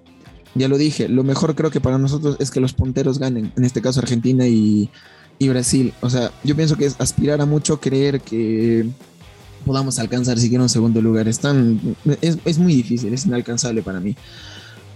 Ya 0.55 0.69
lo 0.69 0.79
dije, 0.79 1.09
lo 1.09 1.25
mejor 1.25 1.55
creo 1.55 1.71
que 1.71 1.81
para 1.81 1.99
nosotros 1.99 2.37
es 2.41 2.51
que 2.51 2.61
los 2.61 2.73
punteros 2.73 3.19
ganen, 3.19 3.53
en 3.57 3.65
este 3.65 3.81
caso 3.81 4.01
Argentina 4.01 4.47
y, 4.47 4.91
y 5.39 5.49
Brasil. 5.49 5.93
O 6.03 6.11
sea, 6.11 6.31
yo 6.45 6.55
pienso 6.55 6.77
que 6.77 6.87
es 6.87 6.97
aspirar 6.99 7.41
a 7.41 7.47
mucho 7.47 7.81
creer 7.81 8.21
que 8.21 8.87
podamos 9.69 10.01
alcanzar 10.01 10.39
siquiera 10.39 10.65
un 10.65 10.69
segundo 10.69 11.01
lugar. 11.01 11.29
Es, 11.29 11.41
es, 12.21 12.39
es 12.45 12.59
muy 12.59 12.75
difícil, 12.75 13.15
es 13.15 13.27
inalcanzable 13.27 13.83
para 13.83 14.01
mí. 14.01 14.17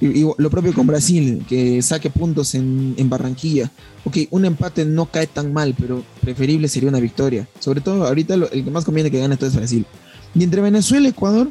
Y, 0.00 0.26
lo 0.36 0.50
propio 0.50 0.74
con 0.74 0.88
Brasil, 0.88 1.44
que 1.48 1.80
saque 1.80 2.10
puntos 2.10 2.56
en, 2.56 2.94
en, 2.96 3.08
Barranquilla. 3.08 3.70
Ok, 4.04 4.16
un 4.30 4.44
empate 4.44 4.84
no 4.84 5.06
cae 5.06 5.28
tan 5.28 5.52
mal, 5.52 5.76
pero 5.78 6.02
preferible 6.20 6.66
sería 6.66 6.88
una 6.88 6.98
victoria. 6.98 7.46
Sobre 7.60 7.80
todo 7.80 8.04
ahorita 8.08 8.34
el 8.34 8.64
que 8.64 8.70
más 8.72 8.84
conviene 8.84 9.12
que 9.12 9.20
gane 9.20 9.36
todo 9.36 9.48
es 9.48 9.54
Brasil. 9.54 9.86
Y 10.34 10.42
entre 10.42 10.60
Venezuela 10.60 11.06
y 11.06 11.10
Ecuador, 11.10 11.48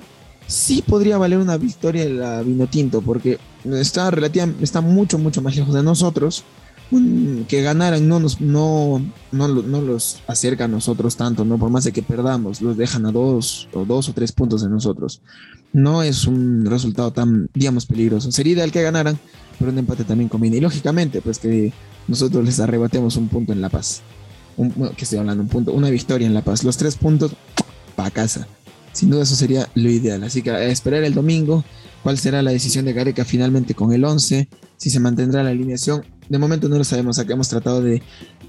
sí 0.48 0.84
podría 0.86 1.18
valer 1.18 1.40
una 1.40 1.56
victoria 1.56 2.04
la 2.10 2.42
vino 2.42 2.68
tinto, 2.68 3.02
porque 3.02 3.40
está, 3.64 4.12
relativamente, 4.12 4.66
está 4.66 4.82
mucho, 4.82 5.18
mucho 5.18 5.42
más 5.42 5.56
lejos 5.56 5.74
de 5.74 5.84
nosotros 5.84 6.44
que 7.48 7.62
ganaran 7.62 8.06
no 8.06 8.20
nos 8.20 8.42
no, 8.42 9.02
no, 9.32 9.48
no, 9.48 9.82
los 9.82 10.22
acerca 10.28 10.66
a 10.66 10.68
nosotros 10.68 11.16
tanto, 11.16 11.46
¿no? 11.46 11.58
Por 11.58 11.70
más 11.70 11.86
de 11.86 11.94
que 11.94 12.04
perdamos, 12.04 12.62
los 12.62 12.76
dejan 12.76 13.06
a 13.06 13.12
dos 13.12 13.70
o 13.74 13.86
dos 13.86 14.10
o 14.10 14.14
tres 14.14 14.34
puntos 14.34 14.62
de 14.62 14.70
nosotros. 14.70 15.22
No 15.72 16.04
es 16.04 16.28
un 16.28 16.66
resultado 16.66 17.14
tan, 17.14 17.50
digamos, 17.54 17.86
peligroso. 17.86 18.30
Sería 18.34 18.54
ideal 18.54 18.74
que 18.74 18.82
ganaran, 18.82 19.18
pero 19.58 19.72
un 19.72 19.78
empate 19.78 20.04
también 20.04 20.28
conviene. 20.28 20.58
Y 20.58 20.60
lógicamente, 20.60 21.22
pues 21.22 21.40
que 21.40 21.72
nosotros 22.10 22.44
les 22.44 22.60
arrebatemos 22.60 23.16
un 23.16 23.30
punto 23.30 23.54
en 23.54 23.62
La 23.62 23.70
Paz. 23.70 24.02
Un, 24.58 24.72
que 24.98 25.06
estoy 25.06 25.20
hablando, 25.20 25.44
un 25.44 25.50
punto, 25.50 25.72
una 25.72 25.90
victoria 25.90 26.28
en 26.28 26.34
La 26.34 26.44
Paz. 26.44 26.66
Los 26.66 26.76
tres 26.76 26.98
puntos 26.98 27.32
para 27.96 28.12
casa. 28.12 28.48
Sin 28.92 29.10
duda 29.10 29.24
eso 29.24 29.36
sería 29.36 29.70
lo 29.76 29.90
ideal. 29.90 30.22
Así 30.26 30.42
que 30.42 30.70
esperar 30.70 31.06
el 31.06 31.14
domingo 31.14 31.64
cuál 32.04 32.18
será 32.18 32.42
la 32.42 32.52
decisión 32.52 32.84
de 32.84 32.92
Gareca 32.92 33.24
finalmente 33.24 33.76
con 33.76 33.94
el 33.94 34.04
11, 34.04 34.50
si 34.76 34.90
se 34.90 35.00
mantendrá 35.00 35.42
la 35.42 35.52
alineación 35.52 36.04
de 36.32 36.40
momento 36.40 36.70
no 36.70 36.78
lo 36.78 36.84
sabemos. 36.86 37.20
Acá 37.20 37.34
hemos 37.34 37.50
tratado 37.50 37.82
de, 37.82 38.02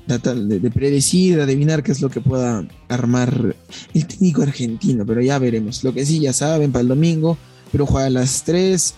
de, 0.07 0.71
predecir, 0.71 1.37
de 1.37 1.43
adivinar 1.43 1.83
qué 1.83 1.91
es 1.91 2.01
lo 2.01 2.11
que 2.11 2.21
pueda 2.21 2.65
armar 2.89 3.57
el 3.93 4.07
técnico 4.07 4.43
argentino, 4.43 5.05
pero 5.05 5.21
ya 5.21 5.37
veremos. 5.41 5.83
Lo 5.83 5.93
que 5.93 6.07
sí, 6.07 6.21
ya 6.21 6.33
saben, 6.33 6.71
para 6.71 6.83
el 6.83 6.89
domingo, 6.89 7.37
pero 7.73 7.85
juega 7.85 8.07
a 8.07 8.11
las 8.11 8.45
3. 8.45 8.95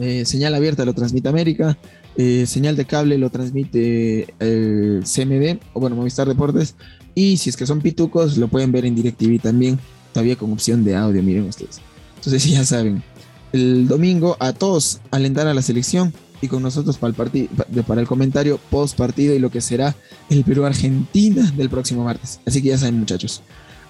Eh, 0.00 0.24
señal 0.24 0.54
abierta 0.56 0.84
lo 0.84 0.94
transmite 0.94 1.28
América. 1.28 1.78
Eh, 2.16 2.44
señal 2.46 2.74
de 2.74 2.86
cable 2.86 3.18
lo 3.18 3.30
transmite 3.30 4.34
el 4.40 5.04
CMD, 5.04 5.60
o 5.72 5.78
bueno, 5.78 5.94
Movistar 5.94 6.26
Deportes. 6.26 6.74
Y 7.14 7.36
si 7.36 7.50
es 7.50 7.56
que 7.56 7.66
son 7.66 7.80
pitucos, 7.80 8.36
lo 8.36 8.48
pueden 8.48 8.72
ver 8.72 8.84
en 8.84 8.96
DirecTV 8.96 9.40
también, 9.40 9.78
todavía 10.12 10.34
con 10.34 10.52
opción 10.52 10.84
de 10.84 10.96
audio, 10.96 11.22
miren 11.22 11.44
ustedes. 11.44 11.80
Entonces, 12.16 12.50
ya 12.50 12.64
saben, 12.64 13.04
el 13.52 13.86
domingo 13.86 14.36
a 14.40 14.52
todos 14.52 15.00
alentar 15.12 15.46
a 15.46 15.54
la 15.54 15.62
selección 15.62 16.12
y 16.42 16.48
con 16.48 16.62
nosotros 16.62 16.98
para 16.98 17.14
el, 17.14 17.48
para 17.84 18.00
el 18.02 18.06
comentario 18.06 18.58
post 18.68 18.98
partido 18.98 19.34
y 19.34 19.38
lo 19.38 19.50
que 19.50 19.62
será 19.62 19.94
el 20.28 20.44
Perú-Argentina 20.44 21.50
del 21.56 21.70
próximo 21.70 22.04
martes. 22.04 22.40
Así 22.44 22.60
que 22.60 22.68
ya 22.68 22.78
saben 22.78 22.98
muchachos, 22.98 23.42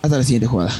hasta 0.02 0.18
la 0.18 0.22
siguiente 0.22 0.46
jugada. 0.46 0.72